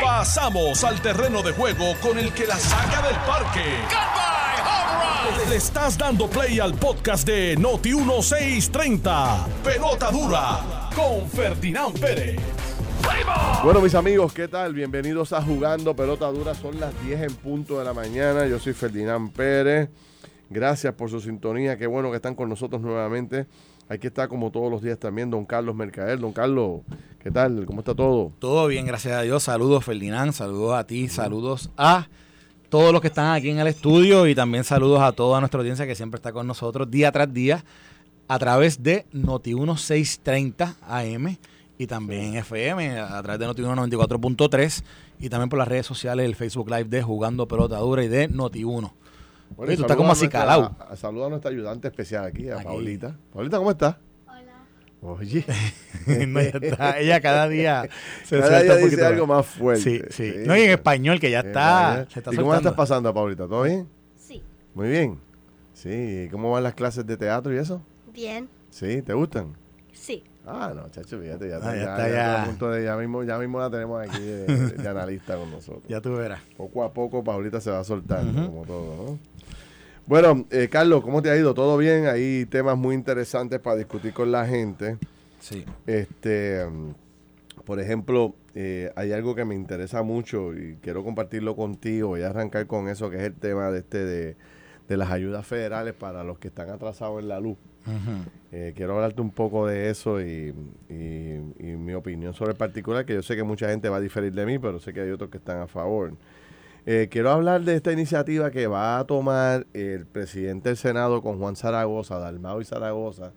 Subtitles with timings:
[0.00, 3.60] Pasamos al terreno de juego con el que la saca del parque.
[5.48, 9.46] Le estás dando play al podcast de Noti 1630.
[9.64, 12.40] Pelota dura con Ferdinand Pérez.
[13.64, 14.74] Bueno, mis amigos, ¿qué tal?
[14.74, 16.54] Bienvenidos a Jugando Pelota Dura.
[16.54, 18.46] Son las 10 en punto de la mañana.
[18.46, 19.88] Yo soy Ferdinand Pérez.
[20.50, 21.78] Gracias por su sintonía.
[21.78, 23.46] Qué bueno que están con nosotros nuevamente.
[23.88, 26.18] Aquí está como todos los días también don Carlos Mercader.
[26.18, 26.80] Don Carlos,
[27.22, 27.64] ¿qué tal?
[27.66, 28.32] ¿Cómo está todo?
[28.38, 29.44] Todo bien, gracias a Dios.
[29.44, 32.08] Saludos Ferdinand, saludos a ti, saludos a
[32.68, 35.86] todos los que están aquí en el estudio y también saludos a toda nuestra audiencia
[35.86, 37.64] que siempre está con nosotros día tras día
[38.26, 41.36] a través de Noti 1630 AM
[41.78, 44.82] y también FM a través de Noti 94.3
[45.20, 48.26] y también por las redes sociales, el Facebook Live de Jugando Pelota Dura y de
[48.26, 48.72] Noti 1.
[48.74, 48.94] Bueno,
[49.56, 50.74] Oye, y tú estás como así calado.
[50.96, 52.64] Saluda a nuestra ayudante especial aquí, a Aquí.
[52.64, 53.16] Paulita.
[53.32, 53.98] Paulita, ¿cómo está?
[55.02, 55.44] Oye,
[56.28, 57.88] No, ella, está- ella cada día
[58.24, 59.82] se cada suelta día un dice poquito algo más fuerte.
[59.82, 60.34] Sí, sí.
[60.46, 61.88] No, y en español, que ya está.
[61.90, 62.06] vaya.
[62.10, 63.48] Se está ¿Y cómo la estás pasando, Paulita?
[63.48, 63.88] ¿Todo bien?
[64.16, 64.42] Sí.
[64.74, 65.18] Muy bien.
[65.74, 67.82] Sí, ¿cómo van las clases de teatro y eso?
[68.12, 68.48] Bien.
[68.70, 69.56] Sí, ¿te gustan?
[69.92, 70.22] Sí.
[70.46, 73.38] Ah, no, chacho, fíjate, ya, Ah, ya ya, está, ya punto de- ya mismo, ya
[73.38, 75.84] mismo la tenemos aquí de, de analista con nosotros.
[75.88, 76.40] Ya tú verás.
[76.56, 78.50] Poco a poco Paulita se va soltando, Ujú.
[78.52, 79.18] como todo, ¿no?
[80.06, 81.54] Bueno, eh, Carlos, ¿cómo te ha ido?
[81.54, 82.06] ¿Todo bien?
[82.06, 84.98] Hay temas muy interesantes para discutir con la gente.
[85.40, 85.64] Sí.
[85.86, 86.64] Este,
[87.64, 92.08] por ejemplo, eh, hay algo que me interesa mucho y quiero compartirlo contigo.
[92.08, 94.36] Voy a arrancar con eso, que es el tema de este de,
[94.88, 97.56] de las ayudas federales para los que están atrasados en la luz.
[98.52, 100.54] Eh, quiero hablarte un poco de eso y,
[100.88, 104.00] y- y mi opinión sobre el particular, que yo sé que mucha gente va a
[104.00, 106.12] diferir de mí, pero sé que hay otros que están a favor.
[106.84, 111.38] Eh, quiero hablar de esta iniciativa que va a tomar el presidente del Senado con
[111.38, 113.32] Juan Zaragoza, Dalmao y Zaragoza.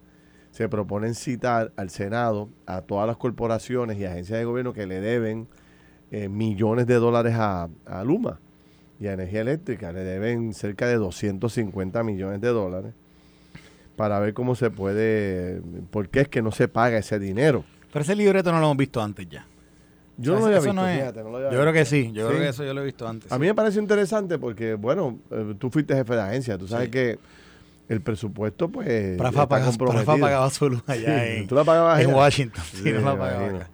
[0.50, 5.00] Se proponen citar al Senado a todas las corporaciones y agencias de gobierno que le
[5.00, 5.48] deben
[6.10, 8.40] eh, millones de dólares a, a Luma
[9.00, 9.92] y a Energía Eléctrica.
[9.92, 12.94] Le deben cerca de 250 millones de dólares
[13.96, 15.62] para ver cómo se puede,
[15.92, 17.64] por qué es que no se paga ese dinero.
[17.94, 19.46] Pero ese libreto no lo hemos visto antes ya.
[20.18, 21.86] Yo O no lo había visto, no es- fíjate, no lo había Yo creo que
[21.86, 23.32] sí, yo creo que eso yo lo he visto antes.
[23.32, 23.42] A sí.
[23.42, 26.92] mí me parece interesante porque, bueno, eh, tú fuiste jefe de agencia, tú sabes Sí.
[26.92, 27.20] que
[27.90, 30.06] el presupuesto, pues, Prafa está pagaba, comprometido.
[30.06, 32.16] Prafa pagaba su luz allá Sí, en, ¿Tú la pagabas en allá?
[32.18, 32.64] Washington.
[32.72, 33.70] Sí, Sí, no la pagaba acá.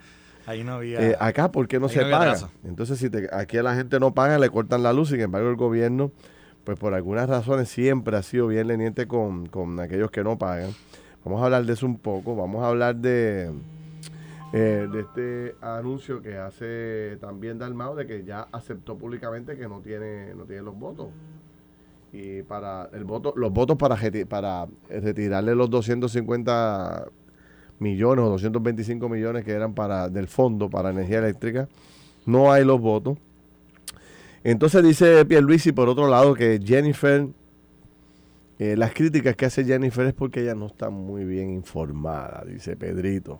[0.47, 0.99] Ahí no había...
[1.11, 2.31] Eh, acá, ¿por qué no se no paga?
[2.31, 2.49] trazo.
[2.65, 5.09] Entonces, si te- aquí a la gente no paga, le cortan la luz.
[5.09, 6.11] Sin embargo, el gobierno,
[6.63, 10.71] pues por algunas razones, siempre ha sido bien leniente con, con aquellos que no pagan.
[11.23, 12.35] Vamos a hablar de eso un poco.
[12.35, 13.51] Vamos a hablar de,
[14.53, 19.79] eh, de este anuncio que hace también Dalmau de que ya aceptó públicamente que no
[19.79, 21.07] tiene, no tiene los votos.
[22.13, 27.05] Y para el voto, los votos para, reti- para retirarle los 250
[27.79, 31.69] millones o 225 millones que eran para del fondo para energía eléctrica.
[32.25, 33.17] No hay los votos.
[34.43, 37.27] Entonces dice Pierluisi por otro lado que Jennifer,
[38.59, 42.75] eh, las críticas que hace Jennifer es porque ella no está muy bien informada, dice
[42.75, 43.39] Pedrito.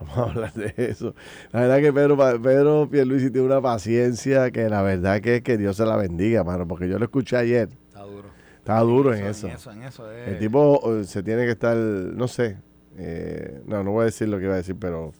[0.00, 1.14] Vamos a hablar de eso.
[1.52, 5.76] La verdad que Pedro, Pedro Pierluisi tiene una paciencia que la verdad que, que Dios
[5.76, 7.68] se la bendiga, mano, porque yo lo escuché ayer.
[7.88, 8.28] Está duro.
[8.58, 9.48] Estaba duro en eso.
[9.48, 10.28] En eso, en eso es...
[10.28, 12.58] El tipo eh, se tiene que estar, no sé,
[12.96, 15.12] eh, no, no voy a decir lo que iba a decir, pero...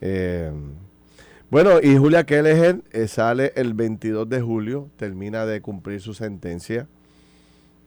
[0.00, 0.50] eh,
[1.48, 6.88] bueno, y Julia Kelleher eh, sale el 22 de julio, termina de cumplir su sentencia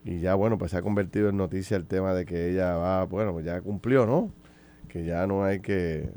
[0.06, 3.04] y ya, bueno, pues se ha convertido en noticia el tema de que ella va,
[3.04, 4.32] bueno, pues ya cumplió, ¿no?
[4.88, 6.10] Que ya no hay que,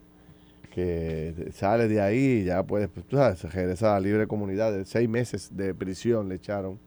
[0.75, 4.73] que sale de ahí y ya puede, pues, tú sabes, regresa a la libre comunidad,
[4.73, 6.79] de seis meses de prisión le echaron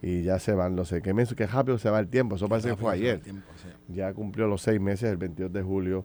[0.00, 2.48] y ya se van, no sé, qué, mes- qué rápido se va el tiempo, eso
[2.48, 3.20] parece que fue ayer.
[3.20, 3.68] tiempo, sí.
[3.94, 6.04] ya cumplió los seis meses, el 22 de julio,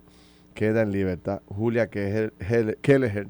[0.54, 3.28] queda en libertad Julia Kelleher,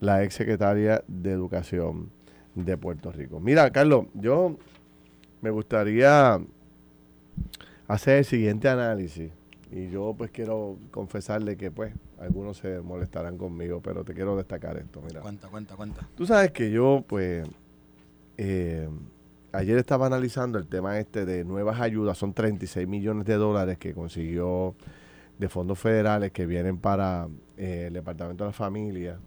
[0.00, 2.10] la ex secretaria de Educación
[2.54, 3.40] de Puerto Rico.
[3.40, 4.56] Mira, Carlos, yo
[5.40, 6.40] me gustaría
[7.88, 9.30] hacer el siguiente análisis
[9.70, 14.76] y yo pues quiero confesarle que pues algunos se molestarán conmigo, pero te quiero destacar
[14.76, 15.20] esto, mira.
[15.22, 16.08] Cuenta, cuenta, cuenta.
[16.14, 17.48] Tú sabes que yo, pues,
[18.36, 18.88] eh,
[19.52, 23.94] ayer estaba analizando el tema este de nuevas ayudas, son 36 millones de dólares que
[23.94, 24.74] consiguió
[25.38, 29.18] de fondos federales que vienen para eh, el Departamento de la Familia,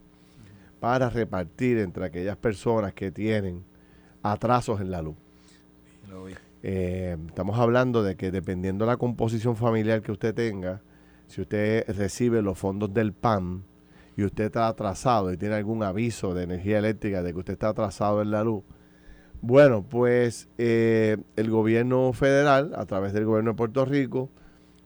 [0.79, 3.63] para repartir entre aquellas personas que tienen
[4.21, 5.15] atrasos en la luz.
[6.09, 6.33] Lo vi.
[6.61, 10.81] Eh, estamos hablando de que dependiendo de la composición familiar que usted tenga,
[11.27, 13.63] si usted recibe los fondos del PAN
[14.15, 17.69] y usted está atrasado y tiene algún aviso de energía eléctrica de que usted está
[17.69, 18.63] atrasado en la luz,
[19.41, 24.29] bueno, pues eh, el gobierno federal, a través del gobierno de Puerto Rico,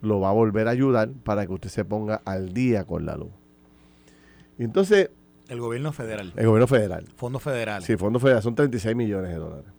[0.02, 3.18] lo va a volver a ayudar para que usted se ponga al día con la
[3.18, 3.32] luz.
[4.58, 5.12] Y entonces,
[5.48, 6.34] El gobierno federal.
[6.36, 7.06] El gobierno federal.
[7.16, 7.86] Fondos federales.
[7.86, 8.44] Sí, fondos federales.
[8.44, 9.72] Son 36 millones de dólares.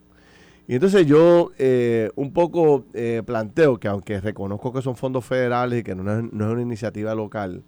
[0.68, 5.80] Y entonces yo eh, un poco eh, planteo que aunque reconozco que son fondos federales
[5.80, 7.64] y que no es, no es una iniciativa local,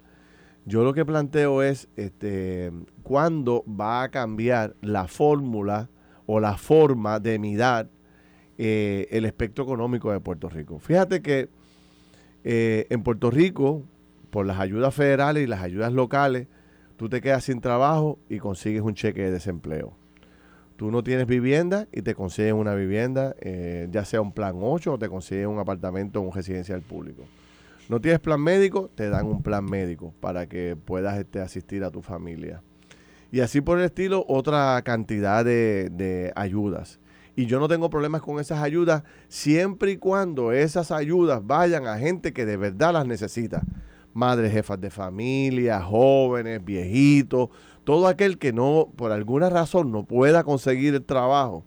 [0.67, 2.71] yo lo que planteo es este,
[3.03, 5.89] cuándo va a cambiar la fórmula
[6.27, 7.89] o la forma de mirar
[8.59, 10.79] eh, el espectro económico de Puerto Rico.
[10.79, 11.49] Fíjate que
[12.45, 13.83] en Puerto Rico,
[14.29, 16.49] por las ayudas federales y las ayudas locales,
[16.99, 20.00] tú te quedas sin trabajo y consigues un cheque de desempleo.
[20.81, 24.95] Tú no tienes vivienda y te consiguen una vivienda, eh, ya sea un plan 8
[24.95, 27.25] o te consiguen un apartamento en un residencial público.
[27.91, 31.91] No tienes plan médico, te dan un plan médico para que puedas este, asistir a
[31.91, 32.63] tu familia.
[33.31, 36.99] Y así por el estilo, otra cantidad de, de ayudas.
[37.37, 41.99] Y yo no tengo problemas con esas ayudas siempre y cuando esas ayudas vayan a
[41.99, 43.61] gente que de verdad las necesita.
[44.15, 47.51] Madres, jefas de familia, jóvenes, viejitos,
[47.91, 51.65] todo aquel que no, por alguna razón, no pueda conseguir el trabajo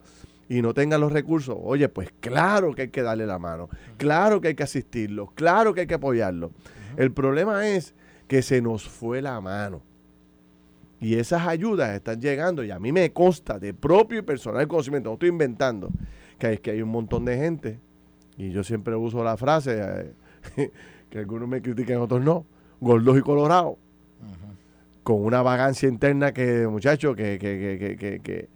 [0.48, 3.68] y no tenga los recursos, oye, pues claro que hay que darle la mano,
[3.98, 6.52] claro que hay que asistirlo, claro que hay que apoyarlo.
[6.96, 7.94] El problema es
[8.30, 9.81] que se nos fue la mano.
[11.02, 15.10] Y esas ayudas están llegando, y a mí me consta de propio y personal conocimiento,
[15.10, 15.90] no estoy inventando,
[16.40, 17.81] que es que hay un montón de gente,
[18.38, 20.14] y yo siempre uso la frase,
[20.56, 20.72] eh,
[21.10, 22.46] que algunos me critican, otros no,
[22.80, 23.75] gordos y colorados,
[25.04, 28.50] con una vagancia interna que, muchachos, que, que, que,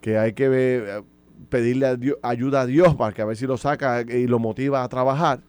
[0.00, 1.02] que, hay que eh,
[1.48, 4.88] pedirle ayuda a Dios para que a ver si lo saca y lo motiva a
[4.88, 5.40] trabajar.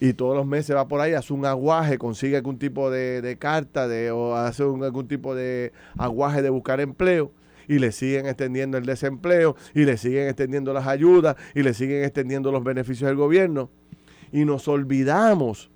[0.00, 3.86] Y todos los meses va por ahí, hace un aguaje, consigue algún tipo de, carta
[3.86, 7.30] de, o hace algún tipo de aguaje de buscar empleo
[7.68, 12.02] y le siguen extendiendo el desempleo y le siguen extendiendo las ayudas y le siguen
[12.02, 13.70] extendiendo los beneficios del gobierno.
[14.32, 15.70] Y nos olvidamos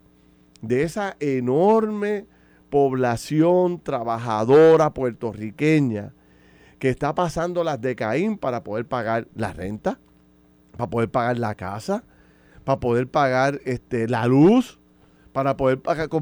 [0.61, 2.27] de esa enorme
[2.71, 6.13] población trabajadora puertorriqueña
[6.79, 9.99] que está pasando las de Caín para poder pagar la renta,
[10.77, 12.05] para poder pagar la casa,
[12.65, 14.79] para poder pagar este, la luz,
[15.33, 15.81] para poder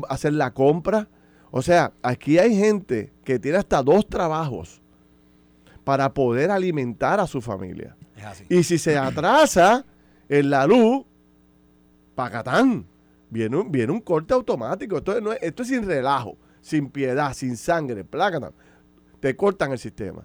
[0.08, 1.08] hacer la compra.
[1.50, 4.81] O sea, aquí hay gente que tiene hasta dos trabajos
[5.85, 7.97] para poder alimentar a su familia.
[8.49, 9.85] Y si se atrasa
[10.29, 11.05] en la luz,
[12.14, 12.87] pacatán
[13.35, 14.97] viene un, viene un corte automático.
[14.97, 18.53] Esto, no es, esto es sin relajo, sin piedad, sin sangre, plácata.
[19.19, 20.25] Te cortan el sistema.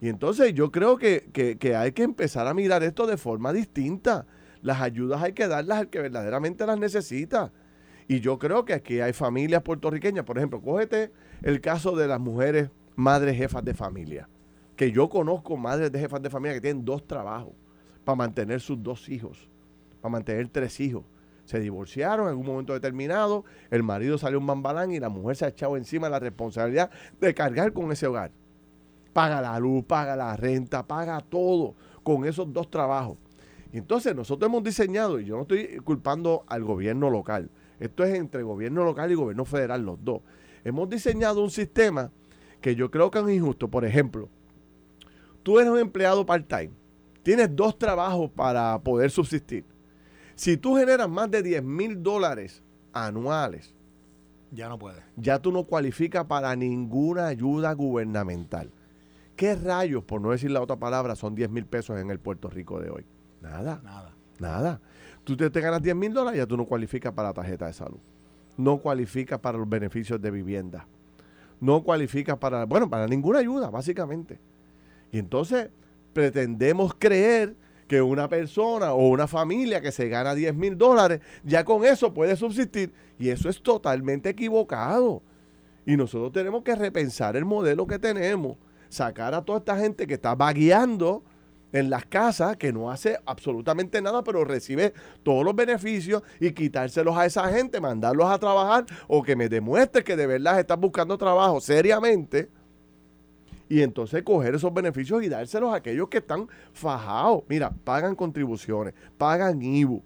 [0.00, 4.26] Y entonces yo creo que, que, hay que empezar a mirar esto de forma distinta.
[4.60, 7.52] Las ayudas hay que darlas al que verdaderamente las necesita.
[8.08, 11.12] Y yo creo que aquí hay familias puertorriqueñas, por ejemplo, cógete
[11.42, 14.28] el caso de las mujeres madres jefas de familia,
[14.74, 17.54] que yo conozco madres de jefas de familia que tienen dos trabajos
[18.04, 19.48] para mantener sus dos hijos,
[20.00, 21.04] para mantener tres hijos
[21.46, 25.44] se divorciaron en algún momento determinado, el marido salió un bambalán y la mujer se
[25.46, 26.90] ha echado encima la responsabilidad
[27.20, 28.32] de cargar con ese hogar.
[29.12, 33.16] Paga la luz, paga la renta, paga todo con esos dos trabajos.
[33.72, 38.14] Y entonces nosotros hemos diseñado, y yo no estoy culpando al gobierno local, esto es
[38.14, 40.22] entre gobierno local y gobierno federal, los dos.
[40.64, 42.10] Hemos diseñado un sistema
[42.60, 43.68] que yo creo que es injusto.
[43.68, 44.28] Por ejemplo,
[45.42, 46.72] tú eres un empleado part-time,
[47.22, 49.64] tienes dos trabajos para poder subsistir
[50.36, 52.62] si tú generas más de 10 mil dólares
[52.92, 53.74] anuales,
[54.52, 55.02] ya no puedes.
[55.16, 58.70] Ya tú no cualificas para ninguna ayuda gubernamental.
[59.34, 62.48] ¿Qué rayos, por no decir la otra palabra, son 10 mil pesos en el Puerto
[62.48, 63.04] Rico de hoy?
[63.42, 63.80] Nada.
[63.82, 64.14] Nada.
[64.38, 64.80] Nada.
[65.24, 67.98] Tú te, ganas 10 mil dólares, ya tú no cualificas para la tarjeta de salud.
[68.56, 70.86] No cualificas para los beneficios de vivienda.
[71.60, 74.38] No cualificas para, bueno, para ninguna ayuda, básicamente.
[75.12, 75.70] Y entonces
[76.12, 77.56] pretendemos creer
[77.86, 82.12] que una persona o una familia que se gana 10 mil dólares, ya con eso
[82.12, 82.92] puede subsistir.
[83.18, 85.22] Y eso es totalmente equivocado.
[85.84, 88.56] Y nosotros tenemos que repensar el modelo que tenemos,
[88.88, 91.22] sacar a toda esta gente que está vagueando
[91.72, 97.16] en las casas, que no hace absolutamente nada, pero recibe todos los beneficios y quitárselos
[97.16, 101.18] a esa gente, mandarlos a trabajar o que me demuestre que de verdad están buscando
[101.18, 102.48] trabajo seriamente
[103.68, 107.42] y entonces coger esos beneficios y dárselos a aquellos que están fajados.
[107.48, 110.02] Mira, pagan contribuciones, pagan IBU.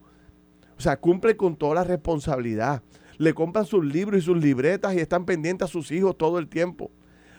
[0.76, 2.82] O sea, cumplen con toda la responsabilidad.
[3.18, 6.48] Le compran sus libros y sus libretas y están pendientes a sus hijos todo el
[6.48, 6.90] tiempo.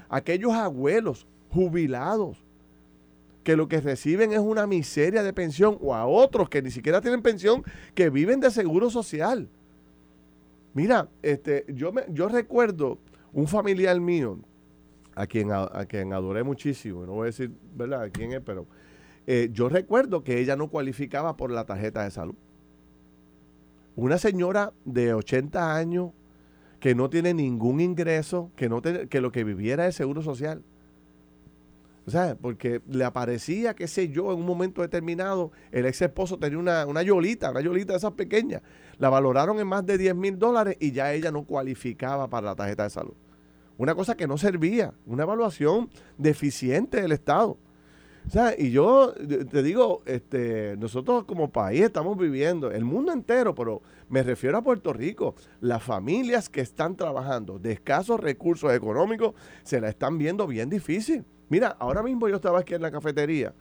[0.10, 2.38] Aquellos abuelos jubilados
[3.44, 7.01] que lo que reciben es una miseria de pensión o a otros que ni siquiera
[7.01, 7.63] tienen pensión
[7.96, 9.50] que viven de seguro social.
[10.74, 13.00] Mira, este, yo, me, yo recuerdo
[13.34, 14.38] un familiar mío
[15.22, 18.66] a quien, a, quien adoré muchísimo, no voy a decir, ¿verdad?, quién es, pero
[19.28, 22.34] eh, yo recuerdo que ella no cualificaba por la tarjeta de salud.
[23.96, 26.10] Una señora de 80 años
[26.80, 30.63] que no tiene ningún ingreso, que, no que lo que viviera es seguro social.
[32.08, 36.40] O sea, porque le aparecía, qué sé yo, en un momento determinado, el ex esposo
[36.40, 38.63] tenía una, una yolita, una yolita de esas pequeñas.
[38.98, 42.56] La valoraron en más de 10 mil dólares y ya ella no cualificaba para la
[42.56, 43.13] tarjeta de salud.
[43.82, 47.58] Una cosa que no servía, una evaluación deficiente del Estado.
[48.28, 49.12] O sea, y yo
[49.50, 54.62] te digo, este, nosotros como país estamos viviendo, el mundo entero, pero me refiero a
[54.62, 59.34] Puerto Rico, las familias que están trabajando de escasos recursos económicos
[59.64, 61.26] se la están viendo bien difícil.
[61.50, 63.52] Mira, ahora mismo yo estaba aquí en la cafetería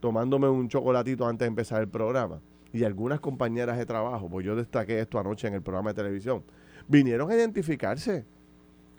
[0.00, 2.40] tomándome un chocolatito antes de empezar el programa
[2.72, 6.42] y algunas compañeras de trabajo, pues yo destaqué esto anoche en el programa de televisión,
[6.88, 8.26] vinieron a identificarse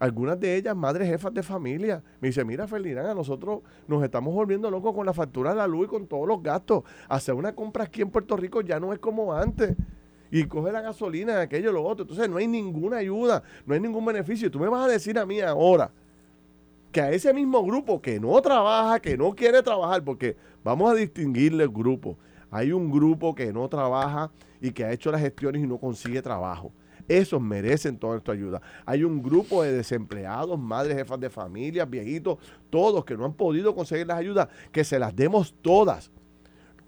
[0.02, 2.02] algunas de ellas madres jefas de familia.
[2.22, 5.68] Me dice, mira Ferdinand, a nosotros nos estamos volviendo locos con la factura de la
[5.68, 6.84] luz y con todos los gastos.
[7.08, 9.78] Hacer una compra aquí en Puerto Rico ya no es como antes.
[10.32, 12.02] Y coge la gasolina, aquello, lo otro.
[12.02, 14.50] Entonces no hay ninguna ayuda, no hay ningún beneficio.
[14.50, 15.92] Tú me vas a decir a mí ahora
[16.92, 20.96] que a ese mismo grupo que no trabaja, que no quiere trabajar, porque vamos a
[20.96, 22.18] distinguirle el grupo.
[22.50, 26.24] Hay un grupo que no trabaja y que ha hecho las gestiones y no consigue
[26.24, 26.72] trabajo.
[27.08, 28.62] Esos merecen toda nuestra ayuda.
[28.86, 32.38] Hay un grupo de desempleados, madres, jefas de familia, viejitos,
[32.70, 36.12] todos que no han podido conseguir las ayudas, que se las demos todas.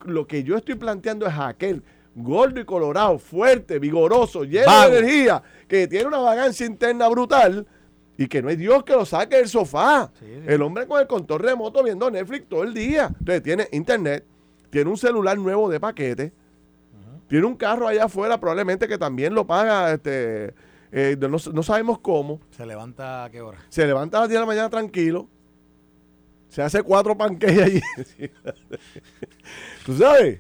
[0.06, 1.84] Lo que yo estoy planteando es aquel
[2.16, 7.66] gordo y colorado, fuerte, vigoroso, lleno de energía, que tiene una vagancia interna brutal
[8.18, 10.12] y que no hay Dios que lo saque del sofá.
[10.46, 13.08] El hombre con el control remoto viendo Netflix todo el día.
[13.08, 14.26] Entonces tiene internet,
[14.70, 16.34] tiene un celular nuevo de paquete,
[17.28, 20.54] tiene un carro allá afuera, probablemente que también lo paga, este,
[20.92, 22.40] eh, no, sabemos cómo.
[22.52, 23.58] ¿Se levanta a qué hora?
[23.70, 25.28] Se levanta a las 10 de la mañana tranquilo.
[26.50, 27.82] Se hace cuatro panqueques allí.
[29.86, 30.40] ¿Tú sabes?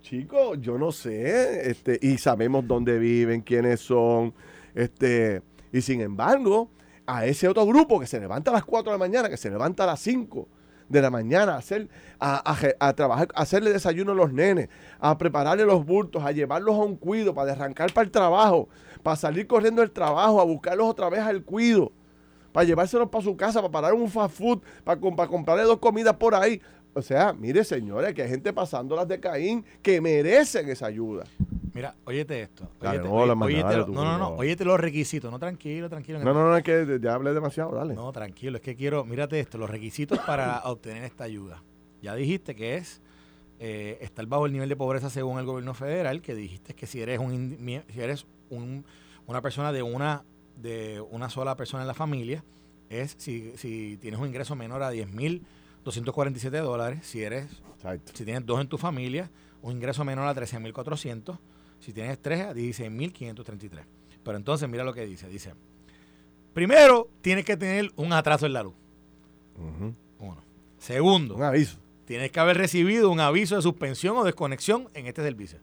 [0.00, 1.70] Chicos, yo no sé.
[1.70, 4.32] Este, y sabemos dónde viven, quiénes son.
[4.74, 6.70] Este, y sin embargo,
[7.04, 9.50] a ese otro grupo que se levanta a las 4 de la mañana, que se
[9.50, 10.48] levanta a las 5,
[10.88, 11.88] de la mañana, a, hacer,
[12.18, 16.84] a, trabajar, a hacerle desayuno a los nenes, a prepararle los bultos, a llevarlos a
[16.84, 18.68] un cuido para arrancar para el trabajo,
[19.02, 21.92] para salir corriendo del trabajo, a buscarlos otra vez al cuido,
[22.52, 26.14] para llevárselos para su casa, para parar un fast food, para, para comprarle dos comidas
[26.14, 26.60] por ahí.
[26.94, 31.24] O sea, mire señores, que hay gente pasando las de Caín que merecen esa ayuda.
[31.76, 32.70] Mira, óyete esto.
[33.92, 35.30] no, no, no, no, óyete los requisitos.
[35.30, 36.20] No, tranquilo, tranquilo.
[36.20, 37.94] No, no, no, es que ya hablé demasiado, dale.
[37.94, 41.62] No, tranquilo, es que quiero, mírate esto, los requisitos para obtener esta ayuda.
[42.00, 43.02] Ya dijiste que es
[43.58, 47.02] eh, estar bajo el nivel de pobreza según el gobierno federal, que dijiste que si
[47.02, 47.58] eres un
[47.92, 48.86] si eres un,
[49.26, 50.24] una persona de una
[50.56, 52.42] de una sola persona en la familia,
[52.88, 55.44] es si, si tienes un ingreso menor a 10 mil
[55.84, 57.62] 247 dólares, si eres
[58.14, 59.30] si tienes dos en tu familia,
[59.60, 61.38] un ingreso menor a 13.400
[61.86, 63.84] si tienes tres, a 16.533.
[64.24, 65.28] Pero entonces mira lo que dice.
[65.28, 65.54] Dice,
[66.52, 68.74] primero, tienes que tener un atraso en la luz.
[70.18, 70.42] Uno.
[70.78, 71.78] Segundo, un aviso.
[72.04, 75.60] Tienes que haber recibido un aviso de suspensión o desconexión en este servicio.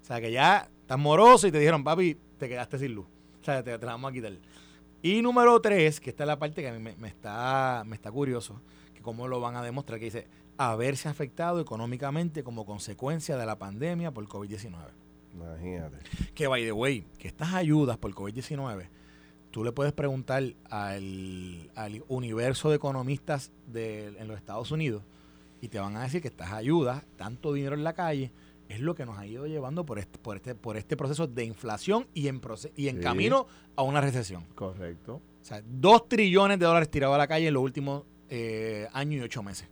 [0.00, 3.06] O sea, que ya estás moroso y te dijeron, papi, te quedaste sin luz.
[3.40, 4.32] O sea, te, la vamos a quitar.
[5.02, 8.12] Y número tres, que esta es la parte que a mí me, está, me está
[8.12, 8.60] curioso,
[8.94, 10.28] que cómo lo van a demostrar, que dice,
[10.58, 15.09] haberse afectado económicamente como consecuencia de la pandemia por COVID-19.
[15.34, 15.98] Imagínate.
[16.34, 18.88] Que, by the way, que estas ayudas por COVID-19,
[19.50, 21.70] tú le puedes preguntar al,
[22.08, 25.02] universo de economistas de, en los Estados Unidos
[25.60, 28.32] y te van a decir que estas ayudas, tanto dinero en la calle,
[28.68, 31.44] es lo que nos ha ido llevando por este, por este, por este proceso de
[31.44, 32.40] inflación y en,
[32.76, 34.44] y en camino a una recesión.
[34.54, 35.14] Correcto.
[35.40, 39.22] O sea, dos trillones de dólares tirados a la calle en los últimos eh, años
[39.22, 39.68] y ocho meses.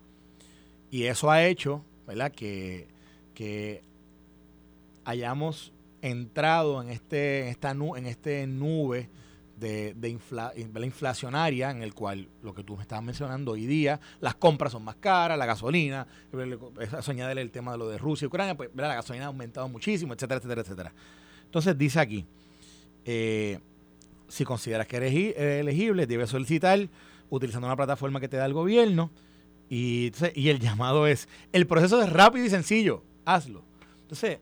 [0.90, 2.88] Y eso ha hecho, ¿verdad?, que,
[3.34, 3.84] que
[5.08, 5.72] hayamos
[6.02, 9.08] entrado en este, esta en este nube
[9.56, 14.34] de, de inflacionaria en el cual lo que tú me estabas mencionando hoy día, las
[14.34, 16.06] compras son más caras, la gasolina,
[16.78, 20.12] eso el tema de lo de Rusia y Ucrania, pues la gasolina ha aumentado muchísimo,
[20.12, 20.92] etcétera, etcétera, etcétera.
[21.46, 22.26] Entonces dice aquí,
[23.06, 23.60] eh,
[24.28, 26.86] si consideras que eres elegible, debes solicitar
[27.30, 29.10] utilizando una plataforma que te da el gobierno
[29.70, 33.64] y, y el llamado es, el proceso es rápido y sencillo, hazlo.
[34.02, 34.38] Entonces,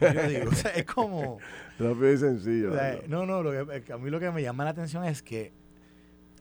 [0.74, 1.38] es como...
[1.78, 2.72] Rápido y sencillo.
[3.08, 5.52] no, no, lo que, a mí lo que me llama la atención es que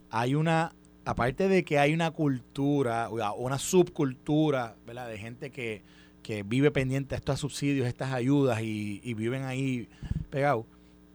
[0.09, 5.09] hay una, aparte de que hay una cultura, una subcultura, ¿verdad?
[5.09, 5.83] De gente que,
[6.45, 9.89] vive pendiente de estos subsidios, estas ayudas y, viven ahí
[10.29, 10.65] pegados.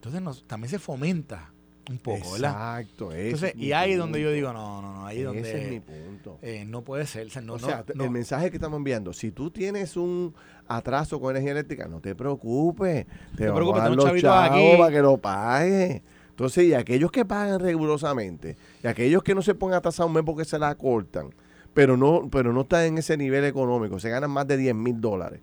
[0.02, 1.52] Entonces también se fomenta
[1.90, 2.80] un poco, ¿verdad?
[2.80, 5.40] Exacto, Entonces, y ahí es donde yo digo, no, no, no, ahí donde...
[5.40, 6.38] Ese es mi punto.
[6.40, 7.26] Eh, no puede ser.
[7.26, 10.32] O sea, el mensaje que estamos enviando, si tú tienes un
[10.68, 13.06] atraso con energía eléctrica, no te preocupes.
[13.36, 14.76] Te, te preocupes, los chavos aquí.
[14.78, 16.02] para que lo pagues.
[16.30, 20.12] Entonces, y aquellos que pagan rigurosamente, y aquellos que no se pongan a tasar un
[20.12, 21.34] mes porque se la cortan,
[21.74, 25.00] pero no, pero no están en ese nivel económico, se ganan más de 10 mil
[25.00, 25.40] dólares.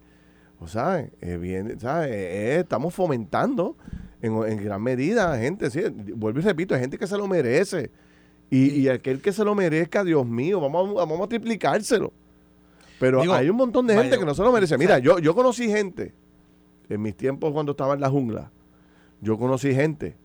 [0.60, 2.12] O sabes, bien, ¿sabes?
[2.12, 3.76] estamos fomentando
[4.22, 5.82] en, gran medida gente, sí,
[6.16, 7.92] vuelvo y repito, hay gente que se lo merece.
[8.50, 12.14] Y, aquel que se lo merezca, Dios mío, vamos, vamos a triplicárselo.
[13.00, 14.78] Pero hay un montón de gente que no se lo merece.
[14.78, 16.14] Mira, yo, yo conocí gente,
[16.90, 18.52] en mis tiempos cuando estaba en la jungla,
[19.22, 20.16] yo conocí gente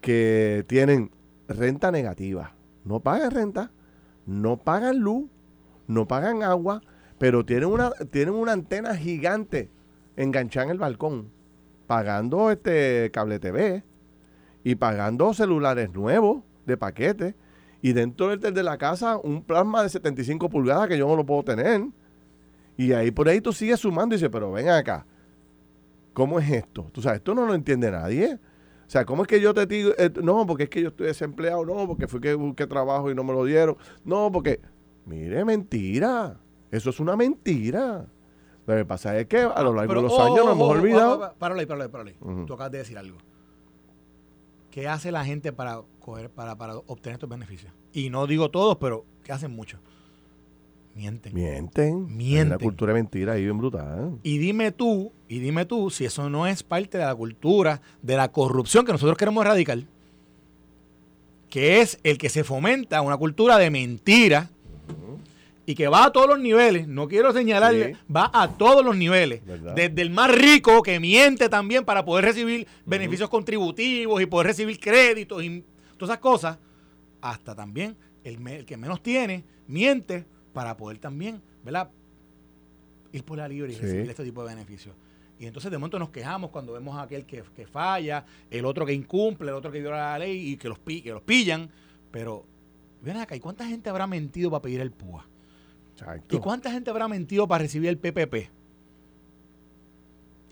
[0.00, 1.10] que tienen
[1.48, 2.54] renta negativa.
[2.84, 3.70] No pagan renta,
[4.26, 5.28] no pagan luz,
[5.86, 6.80] no pagan agua,
[7.18, 9.70] pero tienen una, tienen una antena gigante
[10.16, 11.30] enganchada en el balcón,
[11.88, 13.82] pagando este cable TV
[14.62, 17.34] y pagando celulares nuevos de paquete.
[17.80, 21.24] Y dentro del de la casa, un plasma de 75 pulgadas que yo no lo
[21.24, 21.88] puedo tener.
[22.76, 25.06] Y ahí por ahí tú sigues sumando y dices, pero ven acá,
[26.12, 26.90] ¿cómo es esto?
[26.92, 28.34] Tú sabes, esto no lo entiende nadie.
[28.34, 31.06] O sea, ¿cómo es que yo te digo, eh, no, porque es que yo estoy
[31.06, 34.60] desempleado, no, porque fui que busqué trabajo y no me lo dieron, no, porque,
[35.06, 36.38] mire, mentira,
[36.70, 38.06] eso es una mentira.
[38.68, 41.34] Lo que pasa es que a lo largo de los años nos hemos olvidado.
[41.38, 42.16] Párale, párale, párale.
[42.46, 43.16] Tú acabas de decir algo.
[44.70, 47.72] ¿Qué hace la gente para, coger, para, para obtener estos beneficios?
[47.94, 49.80] Y no digo todos, pero ¿qué hacen muchos?
[50.94, 51.32] Mienten.
[51.32, 52.14] Mienten.
[52.14, 52.48] Mienten.
[52.48, 54.18] Una cultura de mentira ahí bien brutal.
[54.22, 58.16] Y dime tú, y dime tú si eso no es parte de la cultura de
[58.16, 59.78] la corrupción que nosotros queremos erradicar.
[61.48, 64.50] Que es el que se fomenta una cultura de mentira
[65.68, 66.88] y que va a todos los niveles.
[66.88, 69.42] No quiero señalarle, va a todos los niveles.
[69.44, 74.80] Desde el más rico que miente también para poder recibir beneficios contributivos y poder recibir
[74.80, 75.62] créditos y
[75.98, 76.58] todas esas cosas,
[77.20, 81.90] hasta también el, el que menos tiene miente para poder también, ¿verdad?
[83.12, 84.94] Ir por la libre y recibir este tipo de beneficios.
[85.38, 88.94] Y entonces de momento nos quejamos cuando vemos a aquel que, falla, el otro que
[88.94, 91.68] incumple, el otro que viola la ley y que los, que los pillan.
[92.10, 92.46] Pero,
[93.02, 95.26] ven acá, ¿y cuánta gente habrá mentido para pedir el PUA?
[96.30, 98.50] ¿Y cuánta gente habrá mentido para recibir el PPP?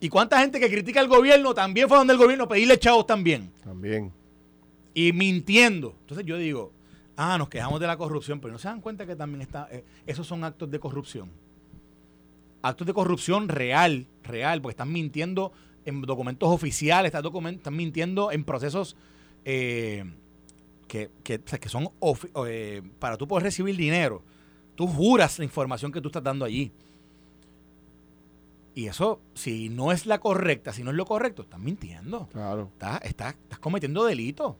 [0.00, 3.50] ¿Y cuánta gente que critica al gobierno también fue donde el gobierno pedirle chavos también?
[3.64, 4.12] También.
[4.92, 5.96] Y mintiendo.
[6.00, 6.72] Entonces yo digo,
[7.16, 9.84] ah, nos quejamos de la corrupción, pero no se dan cuenta que también está, eh,
[10.06, 11.30] esos son actos de corrupción.
[12.62, 15.52] Actos de corrupción real, real, porque están mintiendo
[15.84, 18.96] en documentos oficiales, están, mintiendo en procesos
[19.44, 20.04] eh,
[20.88, 21.90] que, que, son
[22.46, 24.22] eh, para tú poder recibir dinero.
[24.76, 26.70] Tú juras la información que tú estás dando allí.
[28.74, 32.28] Y eso, si no es la correcta, si no es lo correcto, estás mintiendo.
[32.30, 32.68] Claro.
[32.74, 34.58] Estás, estás, estás cometiendo delito.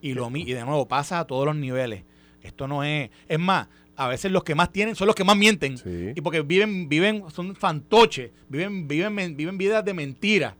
[0.00, 2.04] Y, lo, y de nuevo, pasa a todos los niveles.
[2.42, 3.10] Esto no es...
[3.28, 5.76] Es más, a veces los que más tienen son los que más mienten.
[6.16, 10.56] Y porque viven, viven, son fantoches, viven, viven, viven vidas de mentira.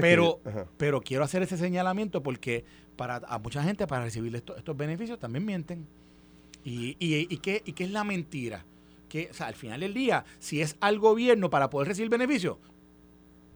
[0.00, 0.40] Pero,
[0.76, 2.64] pero quiero hacer ese señalamiento porque
[2.96, 5.86] para a mucha gente para recibir estos, estos beneficios también mienten.
[6.68, 8.64] ¿Y, y, y, qué, ¿Y qué es la mentira?
[9.08, 12.58] Que, o sea, al final del día, si es al gobierno para poder recibir beneficios,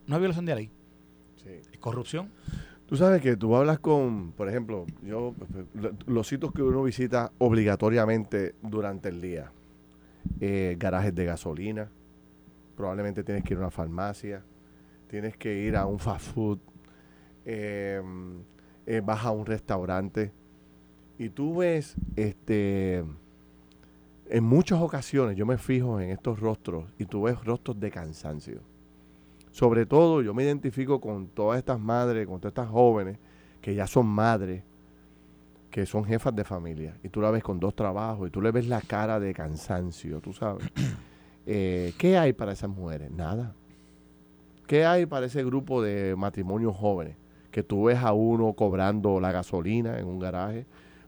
[0.07, 0.71] no hay violación de la ley.
[1.45, 2.31] Es corrupción.
[2.87, 5.35] Tú sabes que tú hablas con, por ejemplo, yo
[6.07, 9.53] los sitios que uno visita obligatoriamente durante el día,
[10.41, 11.91] eh, garajes de gasolina,
[12.77, 14.43] probablemente tienes que ir a una farmacia,
[15.09, 16.59] tienes que ir a un fast food,
[17.45, 18.43] em,
[18.87, 20.33] eh, vas a un restaurante
[21.19, 23.05] y tú ves, este,
[24.29, 28.61] en muchas ocasiones yo me fijo en estos rostros y tú ves rostros de cansancio
[29.53, 33.19] sobre todo yo me identifico con todas estas madres, con todas estas jóvenes
[33.61, 34.65] que ya son madres,
[35.71, 38.51] que son jefas de familia, y tú la ves con dos trabajos, y tú le
[38.51, 40.67] ves la cara de cansancio, tú sabes.
[41.45, 43.11] Eh, ¿Qué hay para esas mujeres?
[43.11, 43.53] Nada.
[44.69, 47.17] ¿Qué hay para ese grupo de matrimonios jóvenes?
[47.51, 50.67] Que tú ves a uno cobrando la gasolina en un garaje,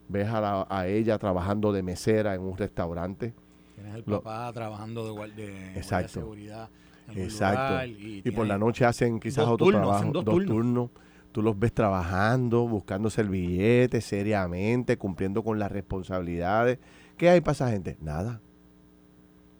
[0.08, 3.34] ves a, a ella trabajando de mesera en un restaurante.
[3.74, 6.68] Tienes el papá trabajando de, de, de seguridad
[7.14, 7.84] Exacto.
[7.86, 10.90] y, por la noche hacen quizás otro trabajo, dos, turnos.
[11.32, 16.78] Tú los ves trabajando, buscando billetes seriamente, cumpliendo con las responsabilidades.
[17.16, 17.96] ¿Qué hay para esa gente?
[18.00, 18.40] Nada.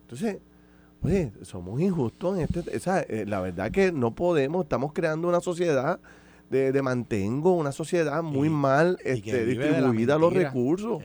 [0.03, 0.37] Entonces,
[1.01, 2.63] oye, somos injustos en este.
[3.09, 5.99] Eh, la verdad que no podemos, estamos creando una sociedad
[6.49, 11.01] de, mantengo, una sociedad muy mal este, distribuida los recursos.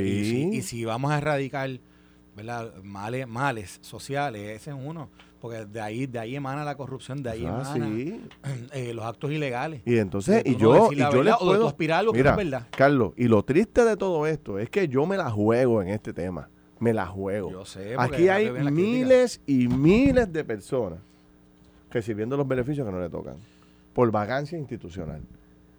[0.00, 1.70] y, si, vamos a erradicar
[2.36, 2.74] ¿verdad?
[2.82, 5.08] Males, males sociales, ese es uno
[5.40, 7.76] porque de ahí de ahí emana la corrupción, de ahí ah,
[8.72, 9.82] eh, los actos ilegales.
[9.84, 11.74] Y entonces, y yo, y yo les puedo,
[12.12, 12.66] mira, verdad.
[12.76, 16.12] Carlos, y lo triste de todo esto es que yo me la juego en este
[16.12, 16.48] tema,
[16.80, 17.50] me la juego.
[17.50, 20.98] Yo sé, Aquí hay miles y miles de personas
[21.90, 23.36] recibiendo los beneficios que no le tocan.
[23.96, 25.22] Por vagancia institucional.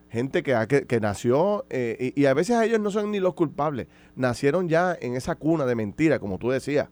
[0.10, 4.68] Gente que, que, nació, eh, y, a veces ellos no son ni los culpables, nacieron
[4.68, 6.90] ya en esa cuna de mentira, como tú decías.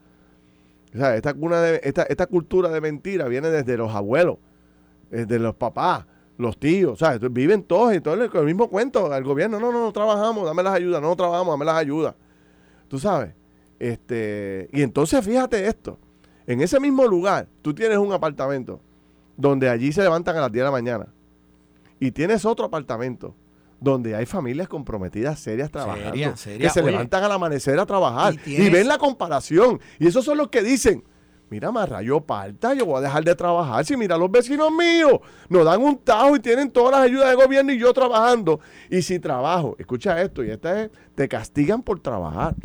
[0.94, 4.38] O sea, esta, cuna de, esta, esta cultura de mentira viene desde los abuelos,
[5.10, 6.06] desde los papás,
[6.38, 9.84] los tíos, entonces viven todos y todo el, el mismo cuento al gobierno, no, no,
[9.84, 12.14] no trabajamos, dame las ayudas, no, no trabajamos, dame las ayudas.
[12.88, 13.34] Tú sabes,
[13.80, 15.98] este, y entonces fíjate esto,
[16.46, 18.80] en ese mismo lugar tú tienes un apartamento
[19.36, 21.15] donde allí se levantan a las 10 de la mañana
[22.00, 23.36] y tienes otro apartamento
[23.80, 26.68] donde hay familias comprometidas serias trabajando Seria, seria.
[26.68, 26.92] que se Oye.
[26.92, 31.04] levantan al amanecer a trabajar Y ven la comparación y esos son los que dicen
[31.50, 35.20] mira Marra, yo parta, yo voy a dejar de trabajar si mira los vecinos míos
[35.50, 39.02] nos dan un tajo y tienen todas las ayudas de gobierno y yo trabajando y
[39.02, 42.56] si trabajo, escucha esto y esta es, te castigan por trabajar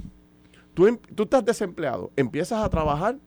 [0.74, 3.18] tú, em- tú estás desempleado, empiezas a trabajar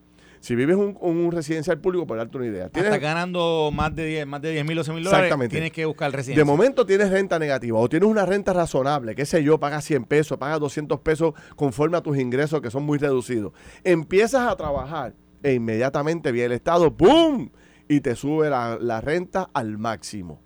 [0.44, 2.68] si vives un, un residencial público, por darte una idea.
[2.70, 5.24] tienes- Estás ganando más de 10 más de 10 mil o 12 mil dólares.
[5.26, 5.54] Exactamente.
[5.56, 6.44] Tienes que buscar residencia.
[6.44, 10.04] De momento tienes renta negativa o tienes una renta razonable, qué sé yo, pagas 100
[10.04, 13.54] pesos, pagas 200 pesos conforme a tus ingresos que son muy reducidos.
[13.86, 17.50] Empiezas a trabajar e inmediatamente viene el Estado, ¡boom!
[17.88, 20.42] Y te sube la, la renta al máximo.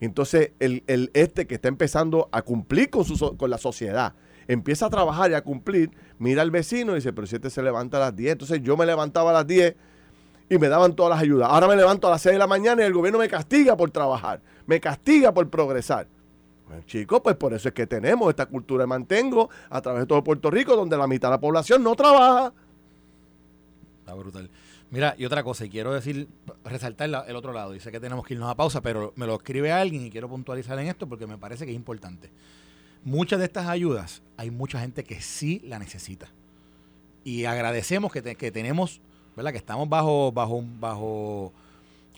[0.00, 4.14] Entonces, el, el este que está empezando a cumplir con, su, con la sociedad,
[4.52, 7.62] empieza a trabajar y a cumplir, mira al vecino y dice, pero si este se
[7.62, 9.76] levanta a las 10, entonces yo me levantaba a las 10
[10.48, 11.48] y me daban todas las ayudas.
[11.50, 13.90] Ahora me levanto a las 6 de la mañana y el gobierno me castiga por
[13.92, 16.08] trabajar, me castiga por progresar.
[16.66, 20.06] Bueno, chicos, pues por eso es que tenemos esta cultura de mantengo a través de
[20.06, 22.52] todo Puerto Rico, donde la mitad de la población no trabaja.
[24.00, 24.50] Está brutal.
[24.90, 26.28] Mira, y otra cosa, y quiero decir,
[26.64, 27.70] resaltar el otro lado.
[27.70, 30.76] Dice que tenemos que irnos a pausa, pero me lo escribe alguien y quiero puntualizar
[30.80, 32.30] en esto porque me parece que es importante.
[33.04, 36.28] Muchas de estas ayudas, hay mucha gente que sí la necesita.
[37.24, 39.00] Y agradecemos que, te- que tenemos,
[39.36, 39.52] ¿verdad?
[39.52, 41.52] Que estamos bajo, bajo, bajo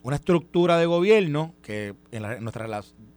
[0.02, 2.66] una estructura de gobierno que en, la- en nuestra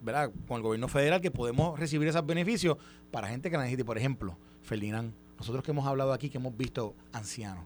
[0.01, 0.31] ¿verdad?
[0.47, 2.77] Con el gobierno federal que podemos recibir esos beneficios
[3.11, 3.83] para gente que la necesite.
[3.85, 7.65] Por ejemplo, Ferdinand, nosotros que hemos hablado aquí, que hemos visto ancianos.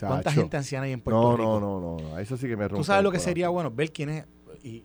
[0.00, 1.60] ¿Cuánta gente anciana hay en Puerto No, Rico?
[1.60, 3.92] no, no, no, eso sí que me rompe Tú sabes lo que sería bueno ver
[3.92, 4.24] quiénes
[4.62, 4.82] y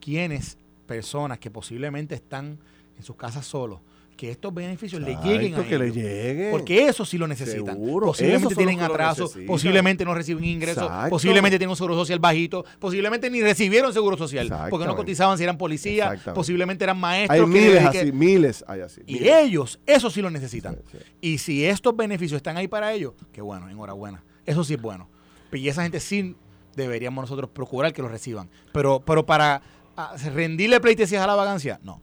[0.00, 0.56] quiénes
[0.86, 2.58] personas que posiblemente están
[2.96, 3.80] en sus casas solos,
[4.16, 5.96] que estos beneficios le lleguen a le ellos.
[5.96, 6.50] lleguen.
[6.52, 7.74] Porque eso sí lo necesitan.
[7.74, 9.46] Seguro, posiblemente tienen los que lo atraso, necesitan.
[9.48, 11.10] posiblemente no reciben ingresos, Exacto.
[11.10, 15.42] posiblemente tienen un seguro social bajito, posiblemente ni recibieron seguro social, porque no cotizaban si
[15.42, 17.40] eran policías, posiblemente eran maestros.
[17.40, 19.00] Hay miles que- así, miles hay así.
[19.06, 19.32] y miles.
[19.42, 20.76] ellos, eso sí lo necesitan.
[20.92, 21.04] Sí, sí.
[21.20, 24.22] Y si estos beneficios están ahí para ellos, qué bueno, enhorabuena.
[24.46, 25.08] Eso sí es bueno.
[25.52, 26.36] Y esa gente sí
[26.76, 28.48] deberíamos nosotros procurar que lo reciban.
[28.72, 29.62] Pero, pero para
[29.96, 32.00] ah, rendirle pleitesías a la vagancia, no.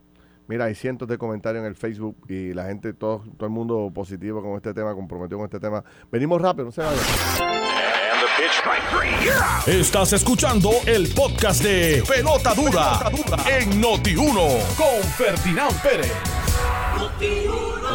[0.48, 3.90] Mira, hay cientos de comentarios en el Facebook y la gente, todo, todo el mundo
[3.94, 5.84] positivo con este tema, comprometido con este tema.
[6.10, 6.98] Venimos rápido, no se vayan.
[9.66, 13.00] Estás escuchando el podcast de Pelota Dura,
[13.48, 16.12] en Noti1 con Ferdinand Pérez.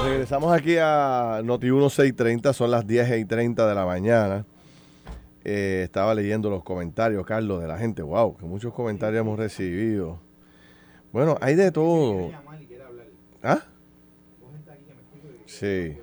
[0.03, 4.45] Regresamos aquí a Noti 1630, son las 10 y 30 de la mañana.
[5.43, 8.01] Eh, estaba leyendo los comentarios, Carlos, de la gente.
[8.01, 10.26] Wow, que muchos comentarios hemos recibido.
[11.11, 12.31] Bueno, hay de todo.
[13.43, 13.61] ¿Ah?
[15.45, 15.97] Sí.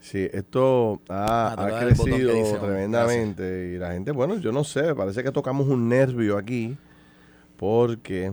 [0.00, 3.72] Sí, esto ha, Ah, ha crecido dice, tremendamente.
[3.74, 6.76] Y la gente, bueno, yo no sé, parece que tocamos un nervio aquí.
[7.56, 8.32] Porque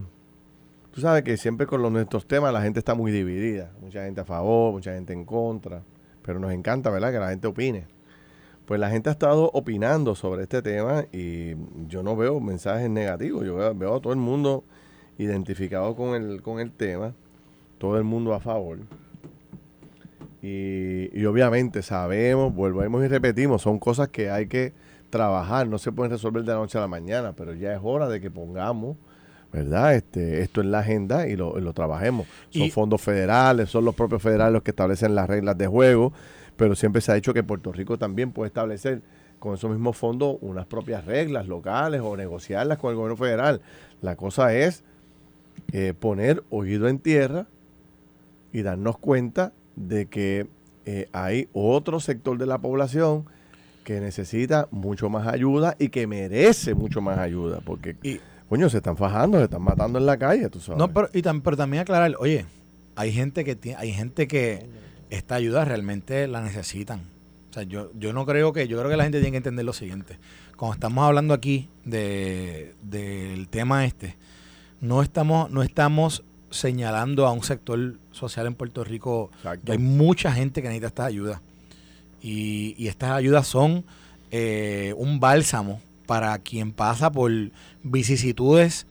[0.91, 3.71] tú sabes que siempre con los, nuestros temas la gente está muy dividida.
[3.81, 5.83] Mucha gente a favor, mucha gente en contra.
[6.21, 7.11] Pero nos encanta, ¿verdad?
[7.11, 7.87] Que la gente opine.
[8.65, 11.55] Pues la gente ha estado opinando sobre este tema y
[11.87, 13.45] yo no veo mensajes negativos.
[13.45, 14.63] Yo veo, veo a todo el mundo
[15.17, 17.13] identificado con el, con el tema.
[17.77, 18.79] Todo el mundo a favor.
[20.41, 24.71] Y, y obviamente sabemos, volvemos y repetimos, son cosas que hay que
[25.09, 28.07] trabajar, no se pueden resolver de la noche a la mañana, pero ya es hora
[28.07, 28.97] de que pongamos,
[29.51, 29.95] ¿verdad?
[29.95, 32.27] Este, esto en la agenda y lo, lo trabajemos.
[32.51, 36.13] Son Y- fondos federales, son los propios federales los que establecen las reglas de juego,
[36.55, 39.01] pero siempre se ha dicho que Puerto Rico también puede establecer
[39.39, 43.61] con esos mismos fondos unas propias reglas locales o negociarlas con el gobierno federal.
[44.01, 44.83] La cosa es
[45.73, 47.47] eh, poner oído en tierra
[48.53, 50.47] y darnos cuenta de que
[50.85, 53.25] eh, hay otro sector de la población
[53.83, 58.77] que necesita mucho más ayuda y que merece mucho más ayuda, porque, Y- coño, se
[58.77, 60.77] están fajando, se están matando en la calle, tú sabes.
[60.79, 62.45] No, pero, y tam- pero también aclarar, oye,
[62.95, 64.65] hay gente que hay gente que
[65.09, 67.01] esta ayuda realmente la necesitan.
[67.49, 69.63] O sea, yo, yo no creo que, yo creo que la gente tiene que entender
[69.65, 70.17] lo siguiente.
[70.57, 74.15] Cuando estamos hablando aquí de, del tema este,
[74.81, 79.31] no estamos, no estamos señalando a un sector social en Puerto Rico.
[79.37, 79.71] Exacto.
[79.71, 81.41] Hay mucha gente que necesita estas ayudas.
[82.21, 83.85] Y, y estas ayudas son
[84.31, 87.31] eh, un bálsamo para quien pasa por
[87.83, 88.87] vicisitudes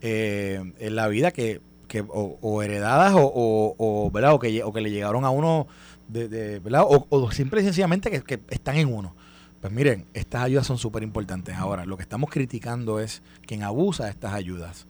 [0.00, 4.34] eh, en la vida que, que o, heredadas o, o, ¿verdad?
[4.34, 5.66] O, que, o que le llegaron a uno
[6.08, 6.82] de, ¿verdad?
[6.82, 9.14] O, o simple y sencillamente que, que están en uno.
[9.60, 11.54] Pues miren, estas ayudas son súper importantes.
[11.56, 14.86] Ahora, lo que estamos criticando es quien abusa de estas ayudas.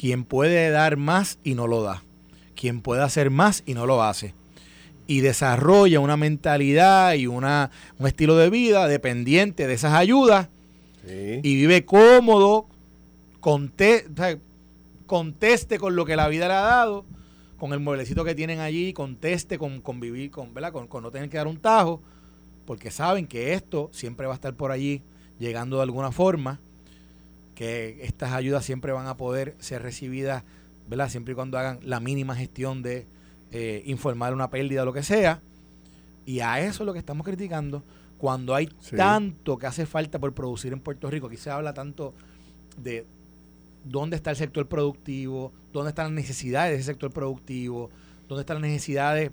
[0.00, 2.02] Quien puede dar más y no lo da.
[2.54, 4.32] Quien puede hacer más y no lo hace.
[5.06, 10.48] Y desarrolla una mentalidad y una, un estilo de vida dependiente de esas ayudas.
[11.06, 12.66] Y vive cómodo,
[13.40, 14.40] conteste,
[15.04, 17.04] conteste con lo que la vida le ha dado,
[17.58, 20.72] con el mueblecito que tienen allí, conteste con, con vivir, con, ¿verdad?
[20.72, 22.00] Con, con no tener que dar un tajo
[22.64, 25.02] porque saben que esto siempre va a estar por allí
[25.38, 26.58] llegando de alguna forma,
[27.60, 30.44] que estas ayudas siempre van a poder ser recibidas,
[30.88, 31.10] ¿verdad?
[31.10, 33.06] Siempre y cuando hagan la mínima gestión de
[33.52, 35.42] eh, informar una pérdida o lo que sea.
[36.24, 37.84] Y a eso es lo que estamos criticando.
[38.16, 42.14] Cuando hay tanto que hace falta por producir en Puerto Rico, aquí se habla tanto
[42.78, 43.04] de
[43.84, 47.90] dónde está el sector productivo, dónde están las necesidades de ese sector productivo,
[48.26, 49.32] dónde están las necesidades.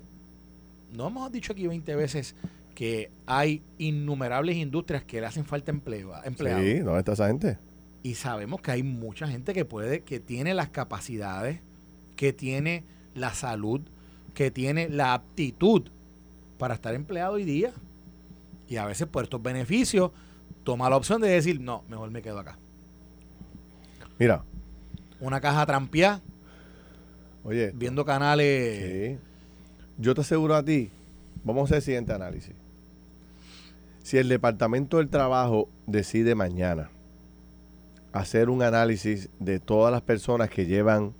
[0.92, 2.36] No hemos dicho aquí 20 veces
[2.74, 6.62] que hay innumerables industrias que le hacen falta empleo, empleados.
[6.62, 7.67] Sí, ¿dónde está esa gente?
[8.02, 11.60] Y sabemos que hay mucha gente que puede, que tiene las capacidades,
[12.16, 12.84] que tiene
[13.14, 13.80] la salud,
[14.34, 15.90] que tiene la aptitud
[16.58, 17.72] para estar empleado hoy día.
[18.68, 20.12] Y a veces por estos beneficios
[20.62, 22.58] toma la opción de decir, no, mejor me quedo acá.
[24.18, 24.44] Mira.
[25.20, 26.22] Una caja trampeada.
[27.42, 27.72] Oye.
[27.74, 29.18] Viendo canales.
[29.18, 29.28] Sí.
[29.96, 30.90] Yo te aseguro a ti,
[31.42, 32.54] vamos a hacer el siguiente análisis.
[34.04, 36.90] Si el Departamento del Trabajo decide mañana
[38.12, 41.14] hacer un análisis de todas las personas que llevan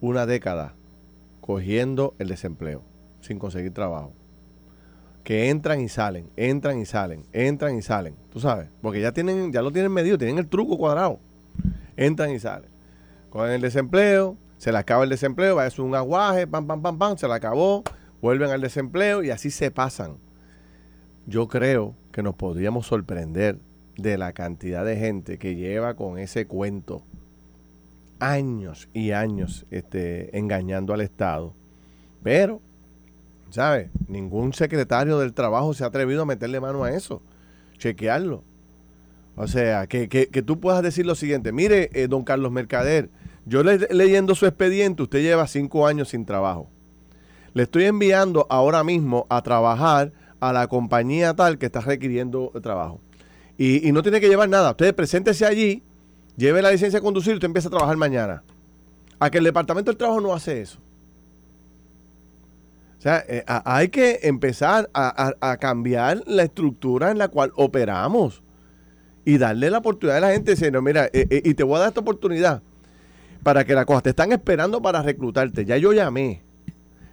[0.00, 0.74] una década
[1.40, 2.82] cogiendo el desempleo
[3.20, 4.14] sin conseguir trabajo,
[5.24, 9.52] que entran y salen, entran y salen, entran y salen, tú sabes, porque ya tienen,
[9.52, 11.20] ya lo tienen medido, tienen el truco cuadrado,
[11.96, 12.70] entran y salen,
[13.28, 16.82] cogen el desempleo, se le acaba el desempleo, va a ser un aguaje, pam, pam,
[16.82, 17.82] pam, pam, se le acabó,
[18.20, 20.18] vuelven al desempleo y así se pasan.
[21.26, 23.58] Yo creo que nos podríamos sorprender
[24.00, 27.02] de la cantidad de gente que lleva con ese cuento
[28.18, 31.54] años y años este, engañando al Estado.
[32.22, 32.60] Pero,
[33.50, 33.90] ¿sabes?
[34.08, 37.22] Ningún secretario del trabajo se ha atrevido a meterle mano a eso,
[37.78, 38.44] chequearlo.
[39.36, 43.08] O sea, que, que, tú puedas decir lo siguiente, mire, eh, don Carlos Mercader,
[43.46, 46.68] yo le, leyendo su expediente, usted lleva cinco años sin trabajo.
[47.54, 53.00] Le estoy enviando ahora mismo a trabajar a la compañía tal que está requiriendo trabajo.
[53.62, 54.70] Y, no tiene que llevar nada.
[54.70, 55.82] Usted preséntese allí,
[56.34, 58.42] lleve la licencia de conducir y usted empieza a trabajar mañana.
[59.18, 60.78] A que el Departamento del Trabajo no hace eso.
[62.96, 68.42] O sea, eh, hay que empezar a, cambiar la estructura en la cual operamos
[69.26, 71.80] y darle la oportunidad a la gente diciendo, mira, eh, eh, y te voy a
[71.80, 72.62] dar esta oportunidad
[73.42, 75.66] para que la cosa, te están esperando para reclutarte.
[75.66, 76.40] Ya yo llamé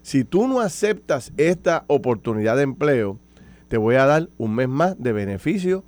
[0.01, 3.19] si tú no aceptas esta oportunidad de empleo,
[3.67, 5.83] te voy a dar un mes más de beneficio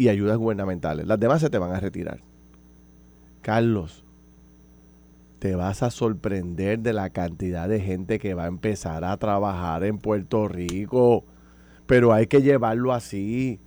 [0.00, 1.06] y ayudas gubernamentales.
[1.06, 2.22] Las demás se te van a retirar.
[3.42, 4.02] Carlos,
[5.40, 9.84] te vas a sorprender de la cantidad de gente que va a empezar a trabajar
[9.84, 11.26] en Puerto Rico.
[11.84, 13.60] Pero hay que llevarlo así.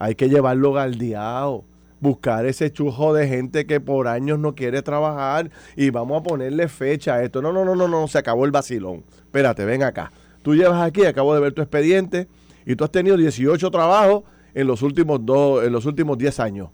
[0.00, 1.64] Hay que llevarlo galdeado
[2.00, 6.66] buscar ese chujo de gente que por años no quiere trabajar y vamos a ponerle
[6.66, 7.40] fecha a esto.
[7.40, 9.04] No, no, no, no, no, se acabó el vacilón.
[9.18, 10.10] Espérate, ven acá.
[10.42, 12.26] Tú llevas aquí, acabo de ver tu expediente
[12.64, 14.24] y tú has tenido 18 trabajos
[14.56, 16.70] en los últimos dos, en los últimos 10 años.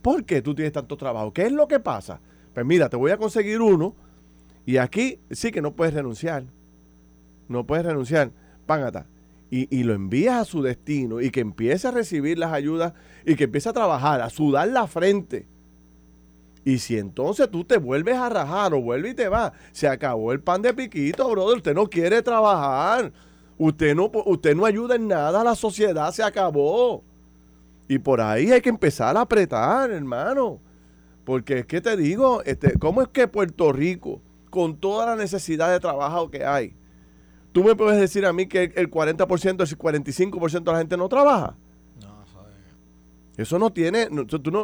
[0.00, 1.32] ¿Por qué tú tienes tanto trabajo?
[1.32, 2.20] ¿Qué es lo que pasa?
[2.54, 3.96] Pues mira, te voy a conseguir uno
[4.64, 6.44] y aquí sí que no puedes renunciar.
[7.48, 8.30] No puedes renunciar.
[8.66, 9.08] Págata
[9.50, 12.92] y, lo envías a su destino y que empiece a recibir las ayudas
[13.26, 15.46] y que empiece a trabajar, a sudar la frente.
[16.64, 20.32] Y si entonces tú te vuelves a rajar o vuelves y te vas, se acabó
[20.32, 21.58] el pan de piquito, brother.
[21.58, 23.12] Usted no quiere trabajar.
[23.58, 27.04] Usted no, usted no ayuda en nada a la sociedad, se acabó.
[27.88, 30.60] Y por ahí hay que empezar a apretar, hermano.
[31.24, 34.20] Porque es que te digo, este, ¿cómo es que Puerto Rico,
[34.50, 36.76] con toda la necesidad de trabajo que hay,
[37.54, 41.08] ¿Tú me puedes decir a mí que el 40%, el 45% de la gente no
[41.08, 41.56] trabaja?
[42.02, 42.24] No,
[43.36, 44.08] Eso no tiene,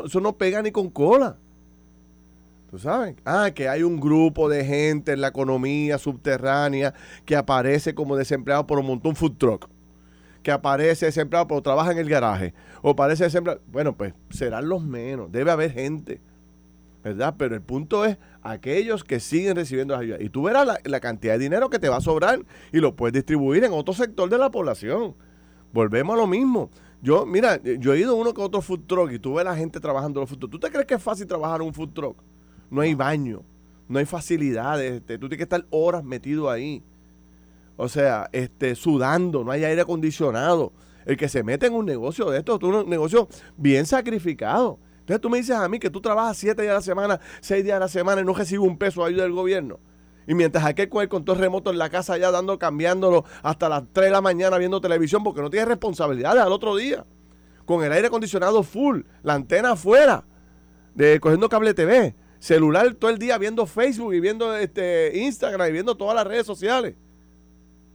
[0.04, 1.38] eso no pega ni con cola.
[2.68, 3.14] ¿Tú sabes?
[3.24, 6.92] Ah, que hay un grupo de gente en la economía subterránea
[7.24, 9.68] que aparece como desempleado por un montón food truck.
[10.42, 12.54] Que aparece desempleado pero trabaja en el garaje.
[12.82, 13.60] O aparece desempleado.
[13.66, 15.30] Bueno, pues serán los menos.
[15.30, 16.20] Debe haber gente.
[17.02, 17.34] ¿Verdad?
[17.38, 20.20] Pero el punto es aquellos que siguen recibiendo las ayudas.
[20.20, 22.40] Y tú verás la, cantidad de dinero que te va a sobrar
[22.72, 25.14] y lo puedes distribuir en otro sector de la población.
[25.72, 26.70] Volvemos a lo mismo.
[27.00, 29.80] Yo, mira, yo he ido uno que otro food truck y tú ves la gente
[29.80, 30.50] trabajando en los food truck.
[30.50, 32.16] ¿Tú te crees que es fácil trabajar en un food truck?
[32.70, 33.42] no hay baño,
[33.88, 36.82] no hay facilidades, este, tú tienes que estar horas metido ahí.
[37.80, 40.74] O sea, este, sudando, no hay aire acondicionado.
[41.06, 44.78] El que se mete en un negocio de esto es un negocio bien sacrificado.
[44.98, 47.64] Entonces tú me dices a mí que tú trabajas siete días a la semana, seis
[47.64, 49.80] días a la semana y no recibes un peso de ayuda del gobierno.
[50.26, 53.84] Y mientras aquel con el control remoto en la casa ya dando, cambiándolo hasta las
[53.94, 57.06] 3 de la mañana viendo televisión porque no tiene responsabilidades al otro día.
[57.64, 60.24] Con el aire acondicionado full, la antena afuera,
[60.94, 65.72] de, cogiendo cable TV, celular todo el día viendo Facebook y viendo este Instagram y
[65.72, 66.94] viendo todas las redes sociales.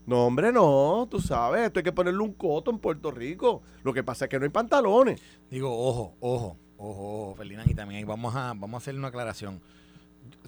[0.06, 3.62] No, hombre, no, tú sabes, esto hay que ponerle un coto en Puerto Rico.
[3.82, 5.20] Lo que pasa es que no hay pantalones.
[5.50, 9.60] Digo, ojo, ojo, ojo, ojo, y también vamos a, vamos a hacer una aclaración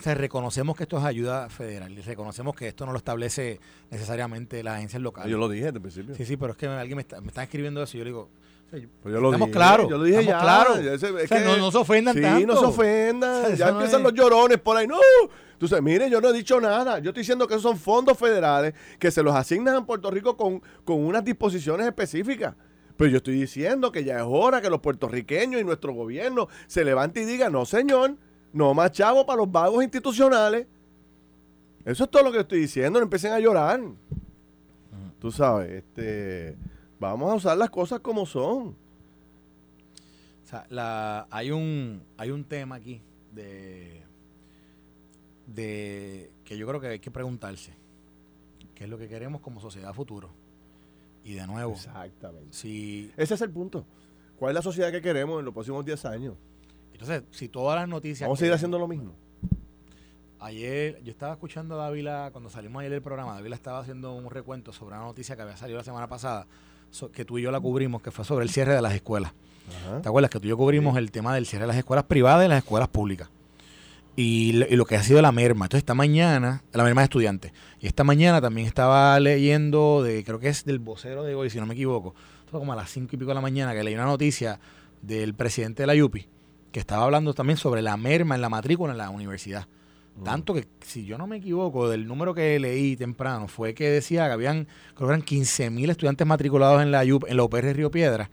[0.04, 4.62] o reconocemos que esto es ayuda federal y reconocemos que esto no lo establece necesariamente
[4.62, 5.30] las agencias locales.
[5.30, 6.14] Yo lo dije desde el principio.
[6.14, 8.10] Sí, sí, pero es que alguien me está, me está escribiendo eso y yo le
[8.10, 8.30] digo,
[8.70, 9.88] pues yo lo estamos claros.
[9.88, 10.40] Yo lo dije ya.
[10.40, 10.76] Claro.
[10.76, 12.46] no, no, se ofendan sí, tanto.
[12.46, 13.56] no se ofendan.
[13.56, 14.86] ya empiezan los llorones por ahí.
[14.86, 14.98] No.
[15.52, 16.98] Entonces, mire, yo no he dicho nada.
[16.98, 20.36] Yo estoy diciendo que esos son fondos federales que se los asignan a Puerto Rico
[20.36, 22.54] con, con unas disposiciones específicas.
[22.96, 26.84] Pero yo estoy diciendo que ya es hora que los puertorriqueños y nuestro gobierno se
[26.84, 28.16] levante y diga, no, señor,
[28.52, 30.66] no más chavo para los vagos institucionales.
[31.84, 32.98] Eso es todo lo que estoy diciendo.
[32.98, 33.80] No empiecen a llorar.
[35.18, 36.56] Tú sabes, este,
[36.98, 38.76] vamos a usar las cosas como son.
[40.44, 44.02] O sea, la, hay un hay un tema aquí de
[45.46, 47.72] de que yo creo que hay que preguntarse
[48.74, 50.30] qué es lo que queremos como sociedad futuro.
[51.24, 52.52] Y de nuevo, exactamente.
[52.52, 53.84] Si, Ese es el punto.
[54.38, 56.34] ¿Cuál es la sociedad que queremos en los próximos 10 años?
[56.92, 58.26] Entonces, si todas las noticias...
[58.26, 59.14] Vamos a seguir haciendo lo mismo.
[60.40, 64.30] Ayer, yo estaba escuchando a Dávila, cuando salimos ayer del programa, Dávila estaba haciendo un
[64.30, 66.46] recuento sobre una noticia que había salido la semana pasada,
[67.12, 69.32] que tú y yo la cubrimos, que fue sobre el cierre de las escuelas.
[70.02, 72.46] ¿Te acuerdas que tú y yo cubrimos el tema del cierre de las escuelas privadas
[72.46, 73.28] y las escuelas públicas?
[74.16, 75.66] Y, lo que ha sido la merma.
[75.66, 77.52] Entonces, esta mañana, la merma de estudiantes.
[77.80, 81.60] Y esta mañana también estaba leyendo, de creo que es del vocero de hoy, si
[81.60, 82.14] no me equivoco,
[82.50, 84.58] fue como a las cinco y pico de la mañana, que leí una noticia
[85.02, 86.26] del presidente de la YUPI,
[86.72, 89.68] que estaba hablando también sobre la merma en la matrícula en la universidad.
[90.24, 94.26] Tanto que, si yo no me equivoco, del número que leí temprano, fue que decía
[94.26, 97.90] que habían, creo que eran 15 mil estudiantes matriculados en la, en la UPR Río
[97.90, 98.30] Piedra,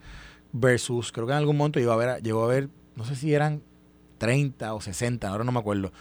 [0.52, 3.34] versus, creo que en algún momento llegó a ver, llegó a ver, no sé si
[3.34, 3.62] eran
[4.18, 5.92] 30 o 60, ahora no me acuerdo,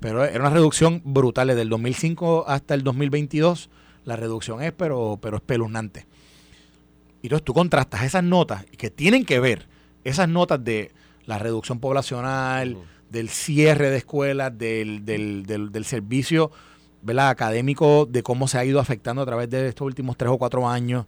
[0.00, 3.70] pero era una reducción brutal desde el 2005 hasta el 2022.
[4.04, 6.06] La reducción es, pero, pero espeluznante.
[7.22, 9.66] Y entonces tú contrastas esas notas que tienen que ver,
[10.04, 10.92] esas notas de
[11.24, 12.76] la reducción poblacional,
[13.10, 16.50] del cierre de escuelas, del, del, del, servicio
[17.02, 17.28] ¿verdad?
[17.28, 20.68] académico, de cómo se ha ido afectando a través de estos últimos tres o cuatro
[20.68, 21.06] años,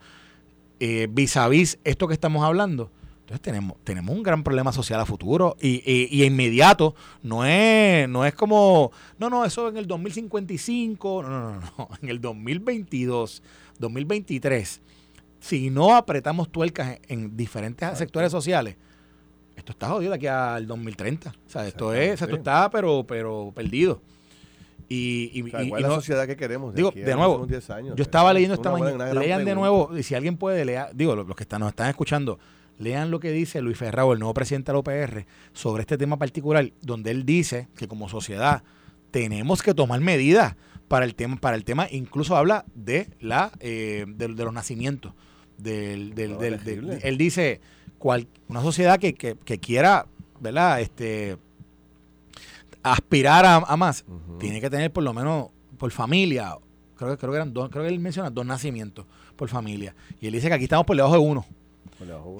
[0.78, 2.90] eh, vis a vis esto que estamos hablando.
[3.20, 6.94] Entonces tenemos, tenemos un gran problema social a futuro y, y, inmediato.
[7.24, 11.88] No es, no es como, no, no, eso en el 2055, no, no, no, no,
[12.00, 13.42] en el 2022,
[13.80, 14.80] 2023.
[15.40, 18.76] Si no apretamos tuercas en diferentes sectores sociales,
[19.56, 21.30] esto está jodido de aquí al 2030.
[21.30, 24.00] O sea, esto es, esto está pero, pero perdido.
[24.88, 26.74] Y, y, ¿Cuál es la sociedad que queremos?
[26.74, 30.64] digo, de nuevo, yo estaba leyendo esta mañana, lean de nuevo, y si alguien puede
[30.64, 32.38] leer, digo, los, que están, nos están escuchando,
[32.78, 36.18] lean lo que dice Luis Ferrao, el nuevo presidente de la OPR, sobre este tema
[36.18, 38.62] particular, donde él dice que como sociedad
[39.10, 40.54] tenemos que tomar medidas
[40.86, 45.14] para el tema, para el tema, incluso habla de la eh, de, los nacimientos.
[45.58, 47.60] Del, del, él dice
[48.48, 50.06] una sociedad que, quiera,
[50.40, 50.80] ¿verdad?
[50.80, 51.36] Este,
[52.82, 54.04] aspirar a, más,
[54.38, 56.56] tiene que tener por lo menos por familia,
[56.96, 59.06] creo que creo que eran dos, creo que él menciona dos nacimientos
[59.36, 59.94] por familia.
[60.20, 61.44] Y él dice que aquí estamos por debajo de uno.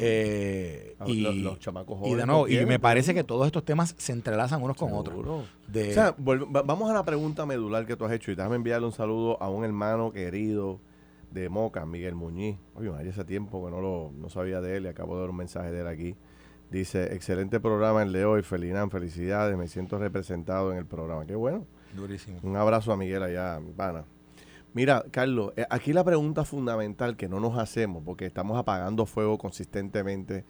[0.01, 1.99] Eh, y, los, chamacos
[2.49, 5.17] y, y me parece que todos estos temas se entrelazan unos con otros.
[5.27, 8.93] o sea, vamos a la pregunta medular que tú has hecho y déjame enviarle un
[8.93, 10.79] saludo a un hermano querido
[11.31, 12.59] de Moca, Miguel Muñiz.
[12.75, 15.37] Oye, hace tiempo que no lo no sabía de él y acabo de dar un
[15.37, 16.17] mensaje de él aquí.
[16.71, 21.25] Dice, excelente programa el de hoy, Felinán, felicidades, me siento representado en el programa.
[21.25, 21.65] Qué bueno.
[21.95, 22.41] Durísimo.
[22.43, 24.05] Un abrazo a Miguel allá, mi pana.
[24.75, 29.39] Mira, Carlos, eh, aquí la pregunta fundamental que no nos hacemos, porque estamos apagando fuego
[29.39, 30.45] consistentemente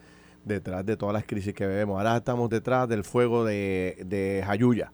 [0.45, 1.99] detrás de todas las crisis que vemos.
[1.99, 4.93] Ahora estamos detrás del fuego de, de Jayuya.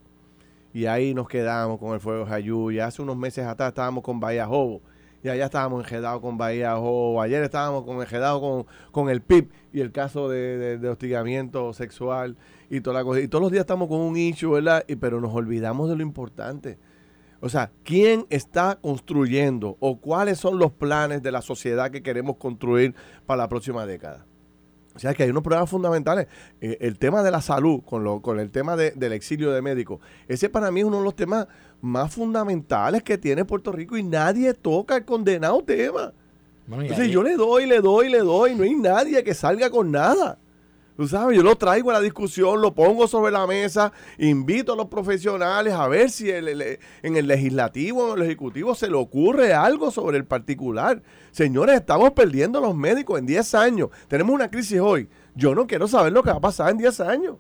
[0.75, 2.87] Y ahí nos quedamos con el fuego de Jayuya.
[2.87, 4.83] Hace unos meses atrás estábamos con Bahía Jobo
[5.23, 9.51] y allá estábamos enjedados con Bahía o ayer estábamos con, enjedados con, con el PIB
[9.73, 12.37] y el caso de, hostigamiento sexual
[12.69, 13.21] y toda la cosa.
[13.21, 14.85] Y todos los días estamos con un issue, ¿verdad?
[14.89, 16.79] Y, pero nos olvidamos de lo importante.
[17.41, 22.37] O sea, ¿quién está construyendo o cuáles son los planes de la sociedad que queremos
[22.37, 22.95] construir
[23.27, 24.27] para la próxima década?
[24.95, 26.27] O sea que hay unos problemas fundamentales.
[26.61, 30.01] Eh, el tema de la salud, con, lo, con el tema del exilio de médicos,
[30.29, 31.47] ese para mí es uno de los temas
[31.81, 36.13] más fundamentales que tiene Puerto Rico y nadie toca el condenado tema.
[36.71, 40.39] Entonces yo le doy, le doy, le doy, no hay nadie que salga con nada.
[40.97, 44.77] Tú sabes, yo lo traigo a la discusión, lo pongo sobre la mesa, invito a
[44.77, 49.55] los profesionales a ver si en el legislativo o en el ejecutivo se le ocurre
[49.55, 51.03] algo sobre el particular.
[51.31, 53.89] Señores, estamos perdiendo a los médicos en 10 años.
[54.07, 55.09] Tenemos una crisis hoy.
[55.35, 57.37] Yo no quiero saber lo que va a pasar en 10 años.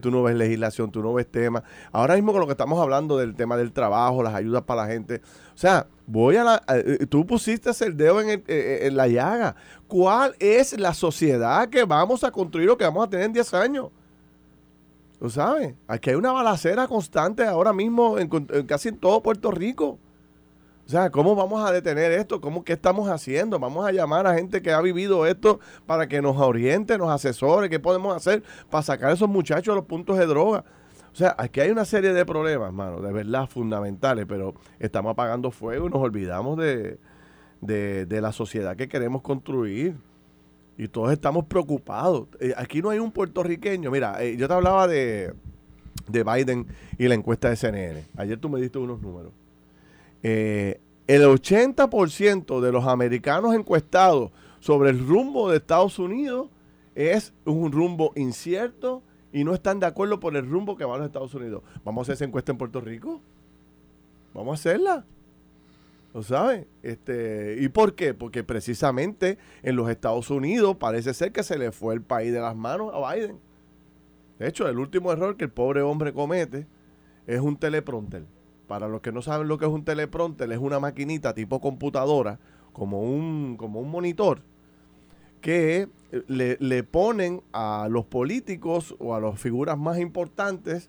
[0.00, 1.64] Tú no ves legislación, tú no ves temas.
[1.90, 4.88] Ahora mismo con lo que estamos hablando del tema del trabajo, las ayudas para la
[4.88, 5.20] gente.
[5.54, 6.62] O sea, voy a la...
[6.68, 9.56] Eh, tú pusiste el dedo en, eh, eh, en la llaga.
[9.88, 13.54] ¿Cuál es la sociedad que vamos a construir o que vamos a tener en 10
[13.54, 13.88] años?
[15.18, 15.74] ¿Tú sabes?
[15.86, 19.98] Aquí hay una balacera constante ahora mismo en, en casi en todo Puerto Rico.
[20.86, 22.40] O sea, ¿cómo vamos a detener esto?
[22.40, 23.58] ¿Cómo qué estamos haciendo?
[23.58, 27.70] Vamos a llamar a gente que ha vivido esto para que nos oriente, nos asesore,
[27.70, 30.64] qué podemos hacer para sacar a esos muchachos de los puntos de droga.
[31.12, 35.50] O sea, aquí hay una serie de problemas, mano, de verdad fundamentales, pero estamos apagando
[35.50, 36.98] fuego y nos olvidamos de,
[38.08, 39.96] la sociedad que queremos construir.
[40.78, 42.28] Y todos estamos preocupados.
[42.40, 43.90] Eh, aquí no hay un puertorriqueño.
[43.90, 45.34] Mira, eh, yo te hablaba de,
[46.08, 46.66] de Biden
[46.98, 48.04] y la encuesta de CNN.
[48.16, 49.32] Ayer tú me diste unos números.
[50.22, 56.48] Eh, el 80% de los americanos encuestados sobre el rumbo de Estados Unidos
[56.94, 59.02] es un rumbo incierto
[59.32, 61.62] y no están de acuerdo por el rumbo que va a los Estados Unidos.
[61.84, 63.20] ¿Vamos a hacer esa encuesta en Puerto Rico?
[64.34, 65.04] Vamos a hacerla.
[66.14, 66.66] ¿Lo saben?
[66.82, 68.12] Este, ¿Y por qué?
[68.12, 72.40] Porque precisamente en los Estados Unidos parece ser que se le fue el país de
[72.40, 73.38] las manos a Biden.
[74.38, 76.66] De hecho, el último error que el pobre hombre comete
[77.26, 78.24] es un teleprompter.
[78.72, 82.38] Para los que no saben lo que es un teleprompter, es una maquinita tipo computadora,
[82.72, 84.40] como un, como un monitor,
[85.42, 85.90] que
[86.26, 90.88] le, le ponen a los políticos o a las figuras más importantes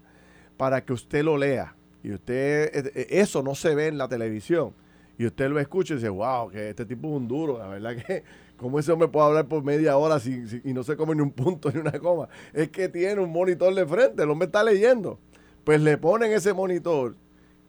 [0.56, 1.76] para que usted lo lea.
[2.04, 4.74] Y usted, e, e, eso no se ve en la televisión.
[5.18, 7.58] Y usted lo escucha y dice, wow, que este tipo es un duro.
[7.58, 8.24] La verdad que,
[8.56, 10.22] ¿cómo ese hombre puede hablar por media hora
[10.64, 12.30] y no se come ni un punto ni una coma?
[12.54, 15.20] Es que tiene un monitor de frente, el hombre está leyendo.
[15.66, 17.18] Pues le ponen ese monitor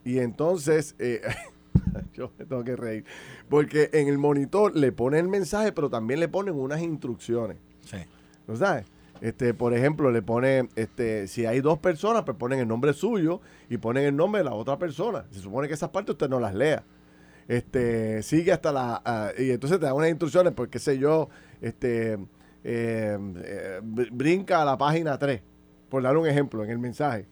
[0.05, 1.23] y entonces, eh,
[2.15, 3.05] yo me tengo que reír,
[3.49, 7.57] porque en el monitor le ponen el mensaje, pero también le ponen unas instrucciones.
[7.85, 7.99] Sí.
[8.47, 8.87] ¿No sabes?
[9.21, 13.41] Este, por ejemplo, le pone, este, si hay dos personas, pues ponen el nombre suyo
[13.71, 15.25] y ponen el nombre de la otra persona.
[15.31, 16.85] Se supone que esas partes usted no las lea.
[17.49, 21.29] Este, sigue hasta la, ah, y entonces te da unas instrucciones, pues qué sé yo,
[21.61, 22.19] este,
[22.65, 25.43] eh, eh, brinca a la página 3,
[25.89, 27.27] por dar un ejemplo en el mensaje.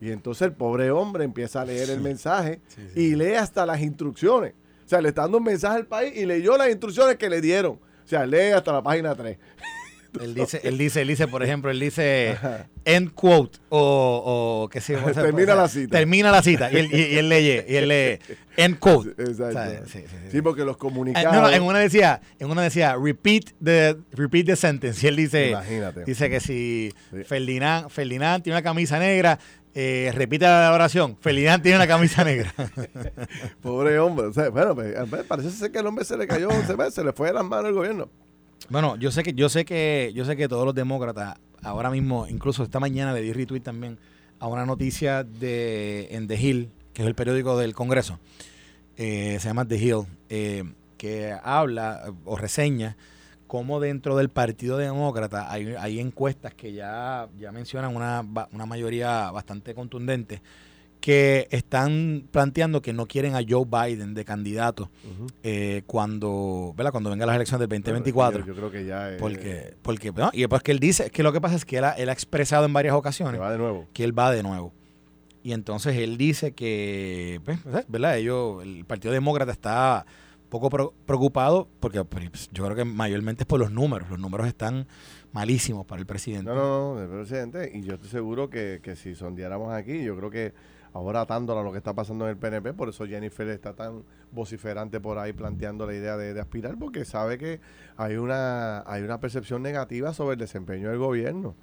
[0.00, 2.60] Y entonces el pobre hombre empieza a leer el mensaje
[2.94, 4.54] y lee hasta las instrucciones.
[4.84, 7.40] O sea, le está dando un mensaje al país y leyó las instrucciones que le
[7.40, 7.72] dieron.
[7.72, 9.36] O sea, lee hasta la página 3.
[10.20, 12.38] Él dice, él dice, él dice, por ejemplo, él dice
[12.84, 15.98] end quote o, o qué sé Termina la cita.
[15.98, 18.18] Termina la cita y él, y, él lee, y él lee
[18.56, 19.10] end quote.
[19.10, 19.84] Exacto.
[20.30, 21.52] sí, porque los comunicados.
[21.52, 26.04] en una decía, en una decía repeat the repeat the sentence y él dice, Imagínate.
[26.04, 26.92] dice que si
[27.24, 29.38] Ferdinand, Ferdinand tiene una camisa negra,
[29.78, 31.18] eh, repite la oración.
[31.20, 32.50] Ferdinand tiene una camisa negra.
[33.60, 34.30] Pobre hombre.
[34.48, 34.96] bueno, pues,
[35.28, 37.66] parece ser que el hombre se le cayó, se, se le fue de las manos
[37.66, 38.08] el gobierno.
[38.70, 42.26] Bueno, yo sé que, yo sé que, yo sé que todos los demócratas, ahora mismo,
[42.26, 43.98] incluso esta mañana le di retweet también
[44.38, 48.18] a una noticia de en The Hill, que es el periódico del Congreso,
[48.96, 50.64] eh, se llama The Hill, eh,
[50.96, 52.96] que habla o reseña
[53.46, 59.30] cómo dentro del Partido Demócrata hay, hay encuestas que ya, ya mencionan una, una mayoría
[59.30, 60.42] bastante contundente
[61.00, 64.90] que están planteando que no quieren a Joe Biden de candidato
[65.44, 66.90] eh, cuando ¿verdad?
[66.90, 68.44] cuando venga las elecciones del 2024.
[68.44, 71.32] Yo, creo que ya es, porque porque no, y después que él dice que lo
[71.32, 73.58] que pasa es que él ha, él ha expresado en varias ocasiones que va de
[73.58, 73.86] nuevo.
[73.92, 74.72] Que él va de nuevo.
[75.44, 78.18] Y entonces él dice que pues, ¿verdad?
[78.18, 80.06] Ellos el Partido Demócrata está
[80.48, 84.08] poco preocupado porque pues, yo creo que mayormente es por los números.
[84.10, 84.86] Los números están
[85.32, 86.50] malísimos para el presidente.
[86.50, 87.70] No, no, el presidente.
[87.74, 90.54] Y yo estoy seguro que, que si sondeáramos aquí, yo creo que
[90.96, 94.02] ahora atándola a lo que está pasando en el PNP, por eso Jennifer está tan
[94.32, 97.60] vociferante por ahí planteando la idea de, aspirar, porque sabe que
[97.96, 101.54] hay una, hay una percepción negativa sobre el desempeño del gobierno.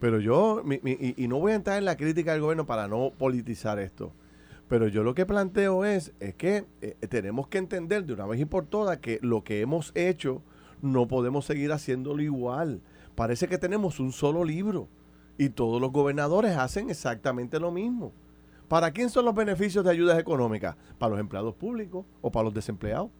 [0.00, 3.78] Pero yo, y, no voy a entrar en la crítica del gobierno para no politizar
[3.78, 4.12] esto,
[4.70, 8.38] pero yo lo que planteo es, es que eh, tenemos que entender de una vez
[8.40, 10.42] y por todas que lo que hemos hecho
[10.80, 12.80] no podemos seguir haciéndolo igual.
[13.16, 14.86] Parece que tenemos un solo libro
[15.36, 18.12] y todos los gobernadores hacen exactamente lo mismo.
[18.68, 20.76] ¿Para quién son los beneficios de ayudas económicas?
[20.98, 23.10] ¿Para los empleados públicos o para los desempleados?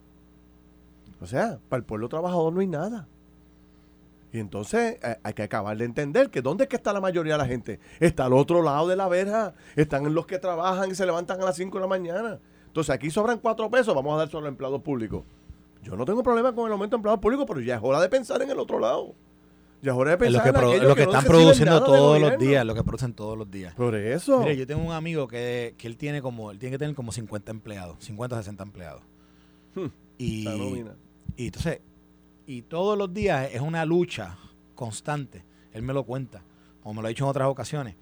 [1.20, 3.08] O sea, para el pueblo trabajador no hay nada.
[4.32, 7.34] Y entonces eh, hay que acabar de entender que ¿dónde es que está la mayoría
[7.34, 7.80] de la gente?
[7.98, 9.54] Está al otro lado de la verja.
[9.76, 12.38] Están los que trabajan y se levantan a las 5 de la mañana.
[12.66, 15.24] Entonces aquí sobran 4 pesos, vamos a dar solo a los empleados públicos.
[15.82, 18.08] Yo no tengo problema con el aumento de empleados públicos, pero ya es hora de
[18.08, 19.14] pensar en el otro lado.
[19.82, 22.20] Ya es hora de pensar lo que, en lo que, que no están produciendo todos
[22.20, 23.74] los días, lo que producen todos los días.
[23.74, 24.40] Por eso.
[24.40, 27.12] Mire, yo tengo un amigo que, que él tiene como, él tiene que tener como
[27.12, 29.02] 50 empleados, 50 o 60 empleados.
[29.74, 29.86] Hmm,
[30.18, 30.94] y, la
[31.36, 31.80] y entonces,
[32.50, 34.36] y todos los días es una lucha
[34.74, 35.44] constante.
[35.72, 36.42] Él me lo cuenta,
[36.82, 37.94] como me lo ha dicho en otras ocasiones,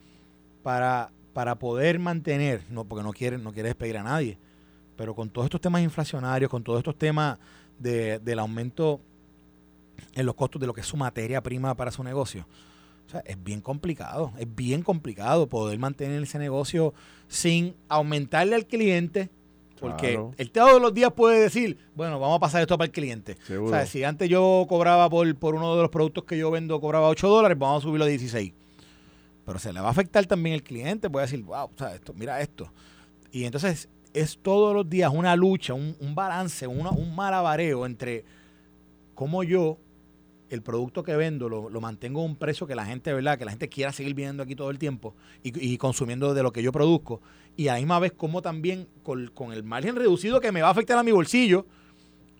[0.63, 4.39] para, para poder mantener, no, porque no quiere, no quiere despedir a nadie,
[4.97, 7.39] pero con todos estos temas inflacionarios, con todos estos temas
[7.79, 9.03] de, del aumento
[10.15, 12.47] en los costos de lo que es su materia prima para su negocio.
[13.07, 16.95] O sea, es bien complicado, es bien complicado poder mantener ese negocio
[17.27, 19.29] sin aumentarle al cliente,
[19.81, 20.33] porque Claro.
[20.37, 23.37] él todos los días puede decir, bueno, vamos a pasar esto para el cliente.
[23.47, 23.71] Seguro.
[23.71, 26.81] O sea, si antes yo cobraba por, por uno de los productos que yo vendo,
[26.81, 28.53] cobraba 8 dólares, vamos a subirlo a 16.
[29.45, 32.13] Pero se le va a afectar también el cliente, puede decir, wow, o sea, esto,
[32.15, 32.71] mira esto.
[33.33, 38.25] Y entonces es todos los días una lucha, un, un balance, una- un malabareo entre
[39.15, 39.79] cómo yo
[40.51, 43.37] el producto que vendo lo, lo mantengo a un precio que la gente, ¿verdad?
[43.39, 46.53] Que la gente quiera seguir viendo aquí todo el tiempo y, y consumiendo de lo
[46.53, 47.21] que yo produzco.
[47.59, 50.69] Y a la misma vez, como también con, con el margen reducido que me va
[50.69, 51.67] a afectar a mi bolsillo,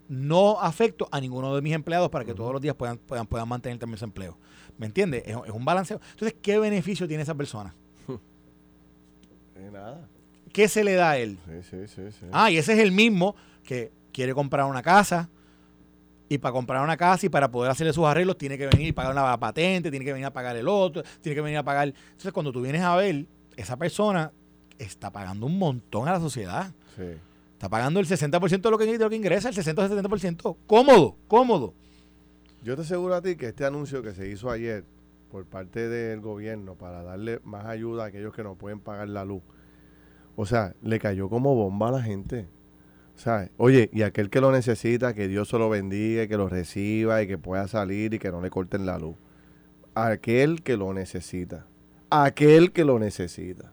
[0.09, 3.49] no afecto a ninguno de mis empleados para que todos los días puedan, puedan, puedan
[3.49, 4.39] mantener también su empleo.
[4.79, 5.25] ¿Me entiendes?
[5.27, 6.01] Es, es un balanceo.
[6.13, 7.75] Entonces, ¿qué beneficio tiene esa persona?
[9.73, 10.09] Nada.
[10.53, 11.37] ¿Qué se le da a él?
[11.47, 12.27] Sí, sí, sí, sí.
[12.31, 15.29] Ah, y ese es el mismo que quiere comprar una casa.
[16.29, 18.93] Y para comprar una casa y para poder hacerle sus arreglos, tiene que venir y
[18.93, 21.89] pagar una patente, tiene que venir a pagar el otro, tiene que venir a pagar.
[21.89, 24.31] Entonces, cuando tú vienes a ver, esa persona
[24.79, 26.73] está pagando un montón a la sociedad.
[26.97, 27.17] Sí.
[27.53, 30.57] Está pagando el 60% de lo, que, de lo que ingresa, el 60 o 70%.
[30.67, 31.75] Cómodo, cómodo.
[32.63, 34.85] Yo te aseguro a ti que este anuncio que se hizo ayer
[35.31, 39.25] por parte del gobierno para darle más ayuda a aquellos que no pueden pagar la
[39.25, 39.43] luz,
[40.37, 42.47] o sea, le cayó como bomba a la gente.
[43.17, 46.37] O sea, oye, y aquel que lo necesita, que Dios se lo bendiga, y que
[46.37, 49.17] lo reciba y que pueda salir y que no le corten la luz.
[49.95, 51.67] Aquel que lo necesita.
[52.11, 53.73] Aquel que lo necesita.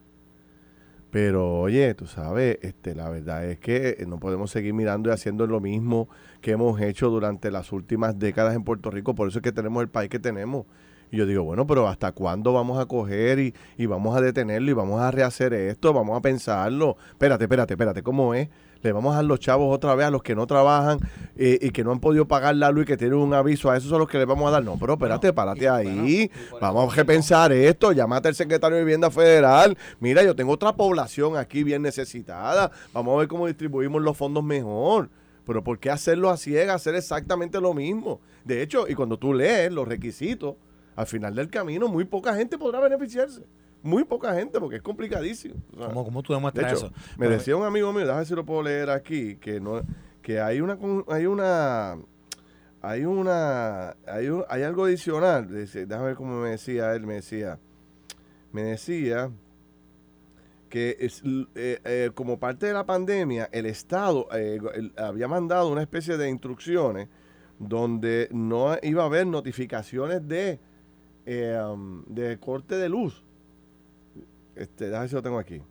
[1.15, 5.47] Pero oye, tú sabes, este, la verdad es que no podemos seguir mirando y haciendo
[5.47, 6.09] lo mismo
[6.41, 9.15] que hemos hecho durante las últimas décadas en Puerto Rico.
[9.15, 10.65] Por eso es que tenemos el país que tenemos.
[11.11, 14.69] Y yo digo, bueno, pero ¿hasta cuándo vamos a coger y, y vamos a detenerlo
[14.69, 15.93] y vamos a rehacer esto?
[15.93, 16.97] Vamos a pensarlo.
[17.11, 18.49] Espérate, espérate, espérate, ¿cómo es?
[18.85, 20.99] Le vamos a dar los chavos otra vez a los que no trabajan
[21.35, 23.71] eh, y que no han podido pagar la luz y que tienen un aviso.
[23.71, 24.63] A esos son los que les vamos a dar.
[24.63, 26.29] No, pero espérate, párate ahí.
[26.61, 27.93] vamos a repensar esto.
[27.93, 29.75] Llámate al secretario de Vivienda Federal.
[29.99, 32.69] Mira, yo tengo otra población aquí bien necesitada.
[32.93, 35.09] Vamos a ver cómo distribuimos los fondos mejor.
[35.47, 36.75] Pero ¿por qué hacerlo a ciegas?
[36.75, 38.19] Hacer exactamente lo mismo.
[38.43, 40.57] De hecho, y cuando tú lees los requisitos,
[40.95, 43.41] al final del camino, muy poca gente podrá beneficiarse.
[43.85, 45.55] Muy poca gente, porque es complicadísimo.
[45.73, 46.95] O sea, ¿Cómo, cómo tú de demuestras hecho, eso?
[47.17, 49.81] me Pero- decía un amigo mío, déjame si lo puedo leer aquí, que no,
[50.23, 50.77] que hay una,
[51.07, 51.97] hay una,
[52.81, 55.47] hay una, hay, un- hay algo adicional.
[55.49, 57.59] Déjame ver cómo me decía él, me decía,
[58.51, 59.29] me decía
[60.69, 61.21] que es,
[61.55, 66.17] eh, eh, como parte de la pandemia, el Estado eh, el- había mandado una especie
[66.17, 67.07] de instrucciones
[67.59, 70.59] donde no iba a haber notificaciones de,
[71.27, 73.23] eh, um, de corte de luz.
[74.55, 75.61] Este, déjame si lo tengo aquí.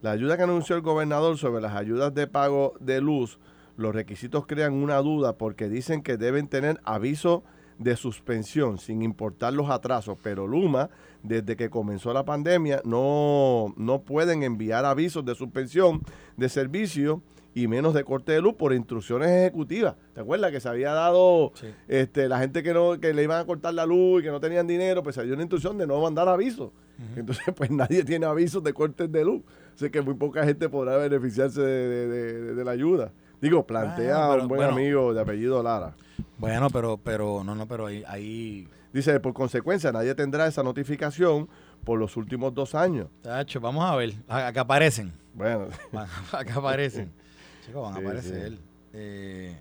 [0.00, 3.38] La ayuda que anunció el gobernador sobre las ayudas de pago de luz,
[3.76, 7.44] los requisitos crean una duda porque dicen que deben tener aviso
[7.78, 10.90] de suspensión sin importar los atrasos, pero Luma,
[11.22, 16.02] desde que comenzó la pandemia, no, no pueden enviar avisos de suspensión
[16.36, 17.22] de servicio
[17.62, 19.94] y menos de corte de luz por instrucciones ejecutivas.
[20.14, 21.66] ¿Te acuerdas que se había dado Sí.
[21.88, 24.40] este, la gente que no que le iban a cortar la luz y que no
[24.40, 26.70] tenían dinero, pues se dio una instrucción de no mandar avisos.
[27.16, 29.42] Entonces, pues nadie tiene avisos de cortes de luz.
[29.74, 33.12] Así que muy poca gente podrá beneficiarse de, de- de- de la ayuda.
[33.40, 34.72] Digo, plantea pero, un buen bueno.
[34.74, 35.94] amigo de apellido Lara.
[36.38, 41.46] Bueno, pero, pero, no, no, pero ahí, ahí Dice, por consecuencia, nadie tendrá esa notificación
[41.84, 43.08] por los últimos dos años.
[43.20, 45.12] tacho, vamos a ver, a- acá aparecen.
[45.34, 45.66] Bueno,
[46.32, 47.12] acá aparecen.
[47.74, 48.52] Van a aparecer.
[48.52, 48.58] sí.
[48.92, 49.60] Eh,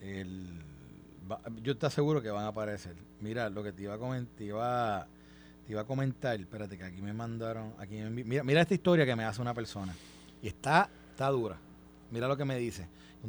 [0.00, 0.60] el-
[1.30, 2.96] va- yo te aseguro que van a aparecer.
[3.20, 5.06] Mira, lo que te iba a comentar, te iba,
[5.66, 8.74] te iba a comentar, espérate, que aquí me mandaron, aquí me envi- mira, mira esta
[8.74, 9.94] historia que me hace una persona.
[10.42, 11.58] Y está, está dura.
[12.10, 12.88] Mira lo que me dice.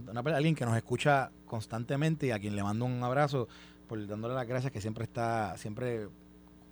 [0.10, 3.48] Una, alguien que nos escucha constantemente y a quien le mando un abrazo
[3.88, 6.08] por dándole las gracias que siempre está, siempre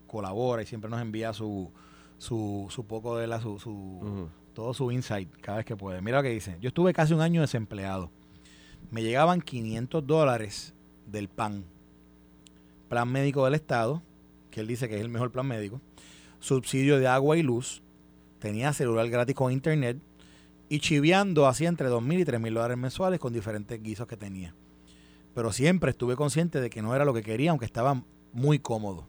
[0.08, 1.70] colabora y siempre nos envía su,
[2.18, 4.30] su, su poco de la, su, su.
[4.60, 6.02] Todo su insight cada vez que puede.
[6.02, 6.58] Mira lo que dice.
[6.60, 8.12] Yo estuve casi un año desempleado.
[8.92, 10.74] Me llegaban 500 dólares
[11.06, 11.64] del PAN.
[12.90, 14.02] plan médico del Estado,
[14.52, 15.80] que él dice que es el mejor plan médico,
[16.40, 17.82] subsidio de agua y luz,
[18.40, 19.98] tenía celular gratis con internet
[20.68, 24.54] y chiviando hacía entre 2.000 y 3.000 dólares mensuales con diferentes guisos que tenía.
[25.34, 28.04] Pero siempre estuve consciente de que no era lo que quería, aunque estaba
[28.34, 29.08] muy cómodo.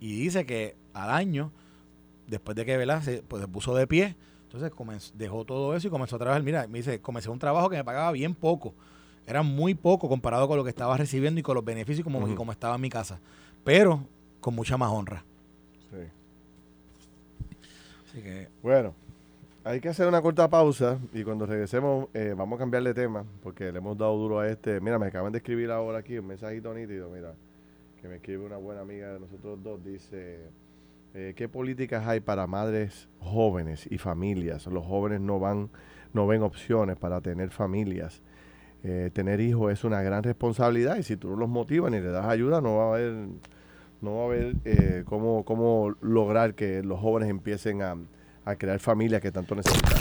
[0.00, 1.50] Y dice que al año,
[2.28, 3.02] después de que ¿verdad?
[3.02, 6.42] Se, pues, se puso de pie, entonces comenzó, dejó todo eso y comenzó a trabajar.
[6.42, 8.74] Mira, me dice, comencé un trabajo que me pagaba bien poco.
[9.26, 12.34] Era muy poco comparado con lo que estaba recibiendo y con los beneficios como, y
[12.34, 13.20] como estaba en mi casa.
[13.62, 14.06] Pero
[14.40, 15.22] con mucha más honra.
[15.90, 15.98] Sí.
[18.08, 18.48] Así que...
[18.62, 18.94] Bueno,
[19.64, 23.24] hay que hacer una corta pausa y cuando regresemos eh, vamos a cambiar de tema
[23.42, 24.80] porque le hemos dado duro a este.
[24.80, 27.34] Mira, me acaban de escribir ahora aquí un mensajito nítido, mira,
[28.00, 29.84] que me escribe una buena amiga de nosotros dos.
[29.84, 30.48] Dice,
[31.14, 34.66] eh, ¿qué políticas hay para madres jóvenes y familias?
[34.66, 35.70] Los jóvenes no van,
[36.12, 38.22] no ven opciones para tener familias.
[38.84, 42.10] Eh, tener hijos es una gran responsabilidad y si tú no los motivas ni le
[42.10, 43.28] das ayuda, no va a haber,
[44.00, 47.96] no va a haber cómo, cómo lograr que los jóvenes empiecen a
[48.48, 49.98] a crear familia que tanto necesitan.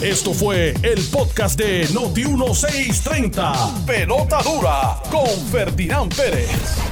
[0.00, 3.84] Esto fue el podcast de Noti1630.
[3.84, 6.91] Pelota dura con Ferdinand Pérez.